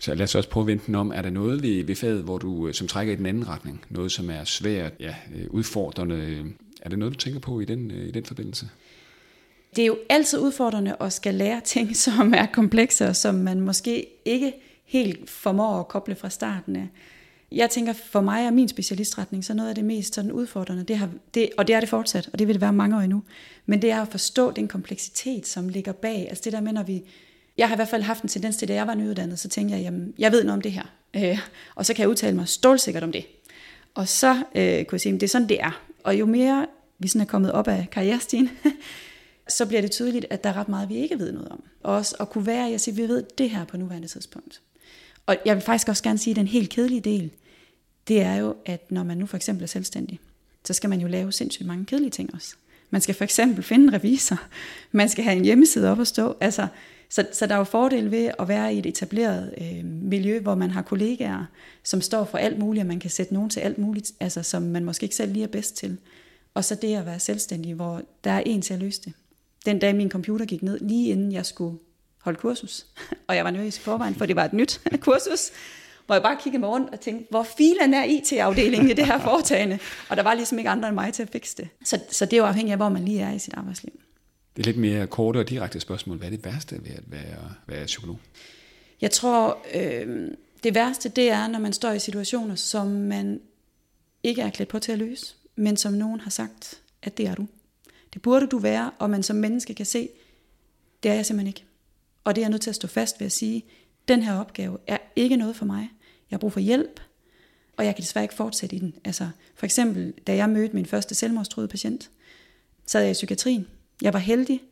Så 0.00 0.14
lad 0.14 0.24
os 0.24 0.34
også 0.34 0.48
prøve 0.48 0.62
at 0.62 0.66
vente 0.66 0.86
den 0.86 0.94
om. 0.94 1.12
Er 1.14 1.22
der 1.22 1.30
noget 1.30 1.62
ved, 1.62 1.84
ved 1.84 1.94
faget, 1.94 2.22
hvor 2.22 2.38
du, 2.38 2.68
øh, 2.68 2.74
som 2.74 2.88
trækker 2.88 3.12
i 3.12 3.16
den 3.16 3.26
anden 3.26 3.48
retning? 3.48 3.84
Noget, 3.90 4.12
som 4.12 4.30
er 4.30 4.44
svært, 4.44 4.92
ja, 5.00 5.14
øh, 5.34 5.46
udfordrende? 5.50 6.44
Er 6.82 6.88
det 6.88 6.98
noget, 6.98 7.14
du 7.14 7.18
tænker 7.18 7.40
på 7.40 7.60
i 7.60 7.64
den, 7.64 7.90
øh, 7.90 8.08
i 8.08 8.10
den 8.10 8.24
forbindelse? 8.24 8.68
Det 9.76 9.82
er 9.82 9.86
jo 9.86 9.98
altid 10.08 10.38
udfordrende 10.38 10.96
at 11.00 11.12
skal 11.12 11.34
lære 11.34 11.60
ting, 11.64 11.96
som 12.06 12.34
er 12.34 12.46
komplekse, 12.46 13.06
og 13.06 13.16
som 13.16 13.34
man 13.34 13.60
måske 13.60 14.06
ikke 14.24 14.52
helt 14.84 15.30
formår 15.30 15.80
at 15.80 15.88
koble 15.88 16.14
fra 16.14 16.30
starten 16.30 16.76
af. 16.76 16.88
Jeg 17.52 17.70
tænker, 17.70 17.92
for 17.92 18.20
mig 18.20 18.46
og 18.46 18.52
min 18.52 18.68
specialistretning 18.68 19.44
så 19.44 19.54
noget 19.54 19.68
af 19.68 19.74
det 19.74 19.84
mest 19.84 20.14
sådan 20.14 20.32
udfordrende, 20.32 20.82
det 20.82 20.98
har, 20.98 21.08
det, 21.34 21.50
og 21.58 21.66
det 21.66 21.74
er 21.74 21.80
det 21.80 21.88
fortsat, 21.88 22.28
og 22.32 22.38
det 22.38 22.46
vil 22.46 22.54
det 22.54 22.60
være 22.60 22.72
mange 22.72 22.96
år 22.96 23.00
endnu, 23.00 23.22
men 23.66 23.82
det 23.82 23.90
er 23.90 24.02
at 24.02 24.08
forstå 24.08 24.50
den 24.50 24.68
kompleksitet, 24.68 25.46
som 25.46 25.68
ligger 25.68 25.92
bag. 25.92 26.26
Altså 26.28 26.42
det 26.44 26.52
der 26.52 26.60
med, 26.60 26.72
når 26.72 26.82
vi, 26.82 27.02
jeg 27.58 27.68
har 27.68 27.74
i 27.74 27.78
hvert 27.78 27.88
fald 27.88 28.02
haft 28.02 28.22
en 28.22 28.28
tendens 28.28 28.56
til, 28.56 28.68
da 28.68 28.74
jeg 28.74 28.86
var 28.86 28.94
nyuddannet, 28.94 29.38
så 29.38 29.48
tænkte 29.48 29.76
jeg, 29.76 29.82
jamen, 29.82 30.14
jeg 30.18 30.32
ved 30.32 30.44
noget 30.44 30.56
om 30.56 30.60
det 30.60 30.72
her. 30.72 30.82
Øh, 31.16 31.38
og 31.74 31.86
så 31.86 31.94
kan 31.94 32.02
jeg 32.02 32.08
udtale 32.08 32.36
mig 32.36 32.48
stålsikkert 32.48 33.02
om 33.02 33.12
det. 33.12 33.26
Og 33.94 34.08
så 34.08 34.30
øh, 34.54 34.84
kunne 34.84 34.86
jeg 34.92 35.00
sige, 35.00 35.14
at 35.14 35.20
det 35.20 35.26
er 35.26 35.30
sådan, 35.30 35.48
det 35.48 35.60
er. 35.60 35.82
Og 36.04 36.18
jo 36.18 36.26
mere 36.26 36.66
vi 36.98 37.08
sådan 37.08 37.20
er 37.20 37.26
kommet 37.26 37.52
op 37.52 37.68
af 37.68 37.86
karrierestigen, 37.92 38.50
så 39.56 39.66
bliver 39.66 39.80
det 39.80 39.90
tydeligt, 39.90 40.26
at 40.30 40.44
der 40.44 40.50
er 40.50 40.56
ret 40.56 40.68
meget, 40.68 40.88
vi 40.88 40.96
ikke 40.96 41.18
ved 41.18 41.32
noget 41.32 41.48
om. 41.48 41.64
Og 41.82 41.94
også 41.94 42.16
at 42.20 42.30
kunne 42.30 42.46
være 42.46 42.66
at 42.66 42.70
jeg 42.70 42.80
siger, 42.80 42.94
at 42.94 42.98
vi 42.98 43.08
ved 43.08 43.24
det 43.38 43.50
her 43.50 43.64
på 43.64 43.76
nuværende 43.76 44.08
tidspunkt. 44.08 44.60
Og 45.26 45.36
jeg 45.44 45.56
vil 45.56 45.62
faktisk 45.62 45.88
også 45.88 46.02
gerne 46.02 46.18
sige, 46.18 46.32
at 46.32 46.36
den 46.36 46.46
helt 46.46 46.70
kedelige 46.70 47.00
del, 47.00 47.30
det 48.08 48.22
er 48.22 48.34
jo, 48.34 48.56
at 48.66 48.90
når 48.90 49.04
man 49.04 49.16
nu 49.16 49.26
for 49.26 49.36
eksempel 49.36 49.62
er 49.62 49.66
selvstændig, 49.66 50.20
så 50.64 50.72
skal 50.72 50.90
man 50.90 51.00
jo 51.00 51.08
lave 51.08 51.32
sindssygt 51.32 51.66
mange 51.66 51.84
kedelige 51.84 52.10
ting 52.10 52.34
også. 52.34 52.54
Man 52.90 53.00
skal 53.00 53.14
for 53.14 53.24
eksempel 53.24 53.64
finde 53.64 53.84
en 53.84 53.92
revisor. 53.92 54.40
Man 54.92 55.08
skal 55.08 55.24
have 55.24 55.36
en 55.36 55.44
hjemmeside 55.44 55.90
op 55.90 56.00
at 56.00 56.06
stå. 56.06 56.36
Altså, 56.40 56.66
så, 57.10 57.26
så 57.32 57.46
der 57.46 57.54
er 57.54 57.58
jo 57.58 57.64
fordel 57.64 58.10
ved 58.10 58.30
at 58.38 58.48
være 58.48 58.74
i 58.74 58.78
et 58.78 58.86
etableret 58.86 59.54
øh, 59.60 59.84
miljø, 59.84 60.40
hvor 60.40 60.54
man 60.54 60.70
har 60.70 60.82
kollegaer, 60.82 61.44
som 61.82 62.00
står 62.00 62.24
for 62.24 62.38
alt 62.38 62.58
muligt, 62.58 62.82
og 62.82 62.86
man 62.86 63.00
kan 63.00 63.10
sætte 63.10 63.34
nogen 63.34 63.50
til 63.50 63.60
alt 63.60 63.78
muligt, 63.78 64.12
altså, 64.20 64.42
som 64.42 64.62
man 64.62 64.84
måske 64.84 65.04
ikke 65.04 65.16
selv 65.16 65.32
lige 65.32 65.42
er 65.42 65.48
bedst 65.48 65.76
til. 65.76 65.98
Og 66.54 66.64
så 66.64 66.74
det 66.74 66.96
at 66.96 67.06
være 67.06 67.20
selvstændig, 67.20 67.74
hvor 67.74 68.02
der 68.24 68.30
er 68.30 68.42
en 68.46 68.62
til 68.62 68.74
at 68.74 68.80
løse 68.80 69.02
det. 69.04 69.12
Den 69.66 69.78
dag 69.78 69.96
min 69.96 70.10
computer 70.10 70.46
gik 70.46 70.62
ned, 70.62 70.78
lige 70.80 71.10
inden 71.10 71.32
jeg 71.32 71.46
skulle 71.46 71.78
holde 72.22 72.38
kursus, 72.38 72.86
og 73.28 73.36
jeg 73.36 73.44
var 73.44 73.50
nervøs 73.50 73.78
i 73.78 73.80
forvejen, 73.80 74.14
for 74.14 74.26
det 74.26 74.36
var 74.36 74.44
et 74.44 74.52
nyt 74.52 74.80
kursus, 75.00 75.50
hvor 76.06 76.14
jeg 76.14 76.22
bare 76.22 76.36
kiggede 76.42 76.60
mig 76.60 76.68
rundt 76.68 76.90
og 76.90 77.00
tænkte, 77.00 77.26
hvor 77.30 77.42
filen 77.42 77.94
er 77.94 78.04
IT-afdelingen 78.04 78.90
i 78.90 78.92
det 78.92 79.06
her 79.06 79.18
foretagende? 79.18 79.78
Og 80.08 80.16
der 80.16 80.22
var 80.22 80.34
ligesom 80.34 80.58
ikke 80.58 80.70
andre 80.70 80.88
end 80.88 80.94
mig 80.94 81.12
til 81.14 81.22
at 81.22 81.28
fikse 81.32 81.56
det. 81.56 81.68
Så, 81.84 82.00
så 82.10 82.24
det 82.24 82.32
er 82.32 82.36
jo 82.36 82.44
afhængigt 82.44 82.72
af, 82.72 82.78
hvor 82.78 82.88
man 82.88 83.04
lige 83.04 83.20
er 83.20 83.32
i 83.32 83.38
sit 83.38 83.54
arbejdsliv. 83.54 83.92
Det 84.58 84.66
er 84.66 84.68
lidt 84.68 84.80
mere 84.80 85.06
korte 85.06 85.38
og 85.38 85.48
direkte 85.48 85.80
spørgsmål. 85.80 86.16
Hvad 86.16 86.26
er 86.26 86.30
det 86.30 86.44
værste 86.44 86.84
ved 86.84 86.92
at 86.92 87.02
være, 87.06 87.54
være 87.66 87.86
psykolog? 87.86 88.18
Jeg 89.00 89.10
tror, 89.10 89.58
øh, 89.74 90.28
det 90.64 90.74
værste 90.74 91.08
det 91.08 91.30
er, 91.30 91.48
når 91.48 91.58
man 91.58 91.72
står 91.72 91.92
i 91.92 91.98
situationer, 91.98 92.54
som 92.54 92.86
man 92.86 93.40
ikke 94.22 94.42
er 94.42 94.50
klædt 94.50 94.68
på 94.68 94.78
til 94.78 94.92
at 94.92 94.98
løse, 94.98 95.34
men 95.56 95.76
som 95.76 95.92
nogen 95.92 96.20
har 96.20 96.30
sagt, 96.30 96.82
at 97.02 97.18
det 97.18 97.26
er 97.26 97.34
du. 97.34 97.46
Det 98.14 98.22
burde 98.22 98.46
du 98.46 98.58
være, 98.58 98.90
og 98.98 99.10
man 99.10 99.22
som 99.22 99.36
menneske 99.36 99.74
kan 99.74 99.86
se, 99.86 100.08
det 101.02 101.10
er 101.10 101.14
jeg 101.14 101.26
simpelthen 101.26 101.48
ikke. 101.48 101.64
Og 102.24 102.36
det 102.36 102.42
er 102.42 102.44
jeg 102.44 102.50
nødt 102.50 102.62
til 102.62 102.70
at 102.70 102.76
stå 102.76 102.88
fast 102.88 103.20
ved 103.20 103.26
at 103.26 103.32
sige, 103.32 103.64
den 104.08 104.22
her 104.22 104.34
opgave 104.34 104.78
er 104.86 104.98
ikke 105.16 105.36
noget 105.36 105.56
for 105.56 105.64
mig. 105.64 105.90
Jeg 106.30 106.36
har 106.36 106.38
brug 106.38 106.52
for 106.52 106.60
hjælp, 106.60 107.00
og 107.76 107.84
jeg 107.84 107.94
kan 107.94 108.02
desværre 108.02 108.24
ikke 108.24 108.34
fortsætte 108.34 108.76
i 108.76 108.78
den. 108.78 108.94
Altså, 109.04 109.28
for 109.54 109.66
eksempel, 109.66 110.14
da 110.26 110.34
jeg 110.34 110.50
mødte 110.50 110.74
min 110.74 110.86
første 110.86 111.14
selvmordstruede 111.14 111.68
patient, 111.68 112.10
sad 112.86 113.00
jeg 113.02 113.10
i 113.10 113.12
psykiatrien. 113.12 113.66
Jeg 114.02 114.12
var 114.12 114.18
heldig, 114.18 114.62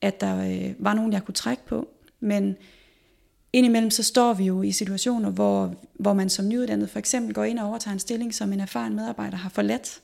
at 0.00 0.20
der 0.20 0.50
øh, 0.50 0.74
var 0.78 0.94
nogen, 0.94 1.12
jeg 1.12 1.24
kunne 1.24 1.34
trække 1.34 1.66
på, 1.66 1.88
men 2.20 2.56
indimellem 3.52 3.90
så 3.90 4.02
står 4.02 4.34
vi 4.34 4.44
jo 4.44 4.62
i 4.62 4.72
situationer, 4.72 5.30
hvor, 5.30 5.74
hvor 5.94 6.12
man 6.12 6.30
som 6.30 6.48
nyuddannet 6.48 6.90
for 6.90 6.98
eksempel 6.98 7.34
går 7.34 7.44
ind 7.44 7.58
og 7.58 7.68
overtager 7.68 7.92
en 7.92 7.98
stilling, 7.98 8.34
som 8.34 8.52
en 8.52 8.60
erfaren 8.60 8.94
medarbejder 8.94 9.36
har 9.36 9.48
forladt, 9.48 10.00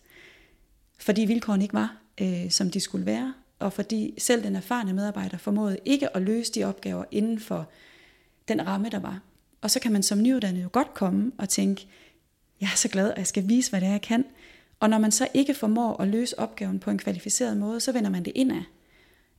fordi 0.98 1.24
vilkårene 1.24 1.64
ikke 1.64 1.74
var, 1.74 1.96
øh, 2.20 2.50
som 2.50 2.70
de 2.70 2.80
skulle 2.80 3.06
være, 3.06 3.34
og 3.58 3.72
fordi 3.72 4.14
selv 4.18 4.42
den 4.42 4.56
erfarne 4.56 4.92
medarbejder 4.92 5.38
formåede 5.38 5.78
ikke 5.84 6.16
at 6.16 6.22
løse 6.22 6.52
de 6.52 6.64
opgaver 6.64 7.04
inden 7.10 7.40
for 7.40 7.68
den 8.48 8.66
ramme, 8.66 8.88
der 8.90 8.98
var. 8.98 9.20
Og 9.60 9.70
så 9.70 9.80
kan 9.80 9.92
man 9.92 10.02
som 10.02 10.22
nyuddannet 10.22 10.62
jo 10.62 10.68
godt 10.72 10.94
komme 10.94 11.32
og 11.38 11.48
tænke, 11.48 11.86
jeg 12.60 12.66
er 12.66 12.76
så 12.76 12.88
glad, 12.88 13.10
og 13.10 13.18
jeg 13.18 13.26
skal 13.26 13.48
vise, 13.48 13.70
hvad 13.70 13.80
det 13.80 13.86
er, 13.86 13.92
jeg 13.92 14.02
kan. 14.02 14.24
Og 14.80 14.90
når 14.90 14.98
man 14.98 15.12
så 15.12 15.28
ikke 15.34 15.54
formår 15.54 16.00
at 16.00 16.08
løse 16.08 16.38
opgaven 16.38 16.78
på 16.78 16.90
en 16.90 16.98
kvalificeret 16.98 17.56
måde, 17.56 17.80
så 17.80 17.92
vender 17.92 18.10
man 18.10 18.24
det 18.24 18.32
indad. 18.34 18.62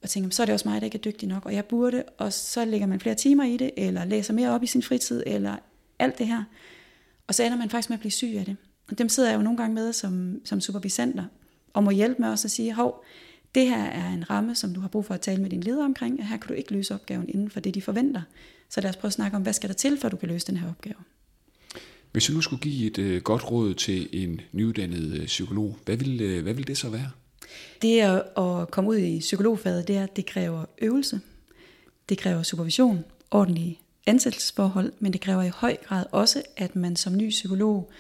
Og 0.04 0.10
tænker, 0.10 0.30
så 0.30 0.42
er 0.42 0.46
det 0.46 0.54
også 0.54 0.68
mig, 0.68 0.82
der 0.82 0.86
ikke 0.86 0.98
er 0.98 1.02
dygtig 1.02 1.28
nok, 1.30 1.46
og 1.46 1.54
jeg 1.54 1.66
burde, 1.66 2.04
og 2.18 2.34
så 2.34 2.66
lægger 2.66 2.88
man 2.88 3.00
flere 3.00 3.16
timer 3.16 3.44
i 3.44 3.58
det, 3.58 3.72
eller 3.78 4.06
læser 4.06 4.34
mere 4.34 4.50
op 4.50 4.64
i 4.64 4.68
sin 4.68 4.84
fritid, 4.84 5.24
eller 5.26 5.56
alt 6.00 6.18
det 6.18 6.28
her. 6.28 6.44
Og 7.28 7.36
så 7.36 7.44
ender 7.44 7.58
man 7.58 7.70
faktisk 7.70 7.90
med 7.90 7.98
at 7.98 8.00
blive 8.00 8.12
syg 8.12 8.36
af 8.38 8.46
det. 8.46 8.58
Og 8.92 8.98
dem 8.98 9.10
sidder 9.10 9.30
jeg 9.30 9.38
jo 9.38 9.44
nogle 9.44 9.58
gange 9.58 9.76
med 9.76 9.94
som, 9.94 10.42
som 10.46 10.62
supervisenter, 10.62 11.24
og 11.74 11.84
må 11.84 11.90
hjælpe 11.90 12.22
med 12.22 12.30
også 12.30 12.48
at 12.48 12.52
sige, 12.52 12.74
hov, 12.74 13.04
det 13.56 13.68
her 13.68 13.84
er 13.84 14.14
en 14.14 14.30
ramme, 14.30 14.56
som 14.56 14.74
du 14.74 14.80
har 14.80 14.88
brug 14.88 15.06
for 15.06 15.14
at 15.14 15.22
tale 15.22 15.42
med 15.42 15.50
din 15.50 15.62
leder 15.62 15.86
omkring, 15.86 16.20
og 16.20 16.28
her 16.28 16.38
kan 16.38 16.48
du 16.48 16.54
ikke 16.54 16.74
løse 16.74 16.94
opgaven 16.94 17.30
inden 17.30 17.50
for 17.50 17.60
det, 17.60 17.76
de 17.76 17.82
forventer. 17.82 18.22
Så 18.70 18.82
lad 18.82 18.90
os 18.90 18.96
prøve 18.96 19.10
at 19.10 19.14
snakke 19.14 19.38
om, 19.38 19.44
hvad 19.44 19.54
skal 19.54 19.70
der 19.70 19.76
til, 19.76 19.98
for 19.98 20.10
du 20.10 20.18
kan 20.18 20.30
løse 20.30 20.48
den 20.48 20.58
her 20.58 20.70
opgave. 20.70 20.96
Hvis 22.12 22.26
du 22.26 22.34
nu 22.34 22.42
skulle 22.42 22.62
give 22.62 22.88
et 22.88 22.98
øh, 22.98 23.22
godt 23.22 23.52
råd 23.52 23.74
til 23.74 24.10
en 24.24 24.42
nyuddannet 24.52 25.20
øh, 25.20 25.26
psykolog, 25.26 25.78
hvad 25.86 25.98
vil, 25.98 26.22
øh, 26.22 26.44
hvad 26.44 26.54
vil 26.54 26.68
det 26.68 26.78
så 26.78 26.90
være? 26.90 27.12
Det 27.82 28.00
at, 28.00 28.24
at 28.38 28.72
komme 28.72 28.90
ud 28.90 28.98
i 28.98 29.20
psykologfaget, 29.20 29.88
det 29.88 29.98
er, 29.98 30.04
at 30.04 30.16
det 30.16 30.26
kræver 30.26 30.66
øvelse, 30.82 31.22
det 32.10 32.18
kræver 32.18 32.44
supervision, 32.44 33.04
ordentlige 33.32 33.80
ansættelsesforhold, 34.06 34.94
men 35.00 35.14
det 35.14 35.22
kræver 35.22 35.44
i 35.44 35.50
høj 35.50 35.78
grad 35.88 36.06
også, 36.12 36.44
at 36.58 36.76
man 36.76 36.96
som 36.96 37.18
ny 37.18 37.30
psykolog 37.30 37.92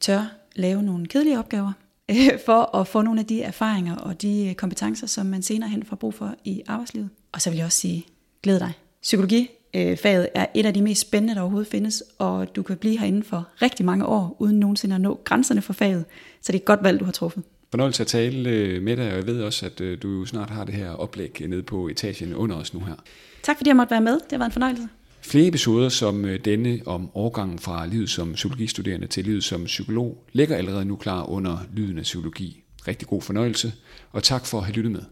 tør 0.00 0.26
lave 0.56 0.82
nogle 0.82 1.06
kedelige 1.06 1.38
opgaver, 1.38 1.72
øh, 2.10 2.16
for 2.46 2.76
at 2.76 2.88
få 2.88 3.02
nogle 3.02 3.20
af 3.20 3.26
de 3.26 3.42
erfaringer 3.42 3.96
og 3.96 4.22
de 4.22 4.46
øh, 4.46 4.54
kompetencer, 4.54 5.06
som 5.06 5.26
man 5.26 5.42
senere 5.42 5.70
hen 5.70 5.82
får 5.82 5.96
brug 5.96 6.14
for 6.14 6.34
i 6.44 6.62
arbejdslivet. 6.66 7.08
Og 7.32 7.40
så 7.40 7.50
vil 7.50 7.56
jeg 7.56 7.66
også 7.66 7.78
sige, 7.78 8.06
glæd 8.42 8.60
dig. 8.60 8.72
Psykologi 9.02 9.48
Psykologifaget 9.72 10.28
er 10.34 10.46
et 10.54 10.66
af 10.66 10.74
de 10.74 10.82
mest 10.82 11.00
spændende, 11.00 11.34
der 11.34 11.40
overhovedet 11.40 11.70
findes, 11.70 12.02
og 12.18 12.56
du 12.56 12.62
kan 12.62 12.76
blive 12.76 12.98
herinde 12.98 13.22
for 13.22 13.48
rigtig 13.62 13.86
mange 13.86 14.06
år, 14.06 14.36
uden 14.38 14.60
nogensinde 14.60 14.94
at 14.94 15.00
nå 15.00 15.20
grænserne 15.24 15.62
for 15.62 15.72
faget. 15.72 16.04
Så 16.42 16.52
det 16.52 16.58
er 16.58 16.62
et 16.62 16.64
godt 16.64 16.82
valg, 16.82 17.00
du 17.00 17.04
har 17.04 17.12
truffet. 17.12 17.42
Fornøjelse 17.70 18.02
at 18.02 18.06
tale 18.06 18.50
øh, 18.50 18.82
med 18.82 18.96
dig, 18.96 19.10
og 19.10 19.16
jeg 19.16 19.26
ved 19.26 19.42
også, 19.42 19.66
at 19.66 19.80
øh, 19.80 19.98
du 20.02 20.24
snart 20.24 20.50
har 20.50 20.64
det 20.64 20.74
her 20.74 20.90
oplæg 20.90 21.42
nede 21.48 21.62
på 21.62 21.88
etagen 21.88 22.34
under 22.34 22.56
os 22.56 22.74
nu 22.74 22.80
her. 22.80 22.94
Tak 23.42 23.56
fordi 23.56 23.68
jeg 23.68 23.76
måtte 23.76 23.90
være 23.90 24.00
med. 24.00 24.12
Det 24.12 24.30
har 24.30 24.38
været 24.38 24.48
en 24.48 24.52
fornøjelse. 24.52 24.88
Flere 25.22 25.46
episoder 25.46 25.88
som 25.88 26.24
øh, 26.24 26.44
denne 26.44 26.80
om 26.86 27.10
overgangen 27.14 27.58
fra 27.58 27.86
livet 27.86 28.10
som 28.10 28.32
psykologistuderende 28.32 29.06
til 29.06 29.24
livet 29.24 29.44
som 29.44 29.64
psykolog 29.64 30.24
ligger 30.32 30.56
allerede 30.56 30.84
nu 30.84 30.96
klar 30.96 31.30
under 31.30 31.58
Lyden 31.72 31.98
af 31.98 32.02
Psykologi. 32.02 32.64
Rigtig 32.88 33.08
god 33.08 33.22
fornøjelse, 33.22 33.72
og 34.12 34.22
tak 34.22 34.46
for 34.46 34.58
at 34.58 34.64
have 34.64 34.74
lyttet 34.74 34.92
med. 34.92 35.02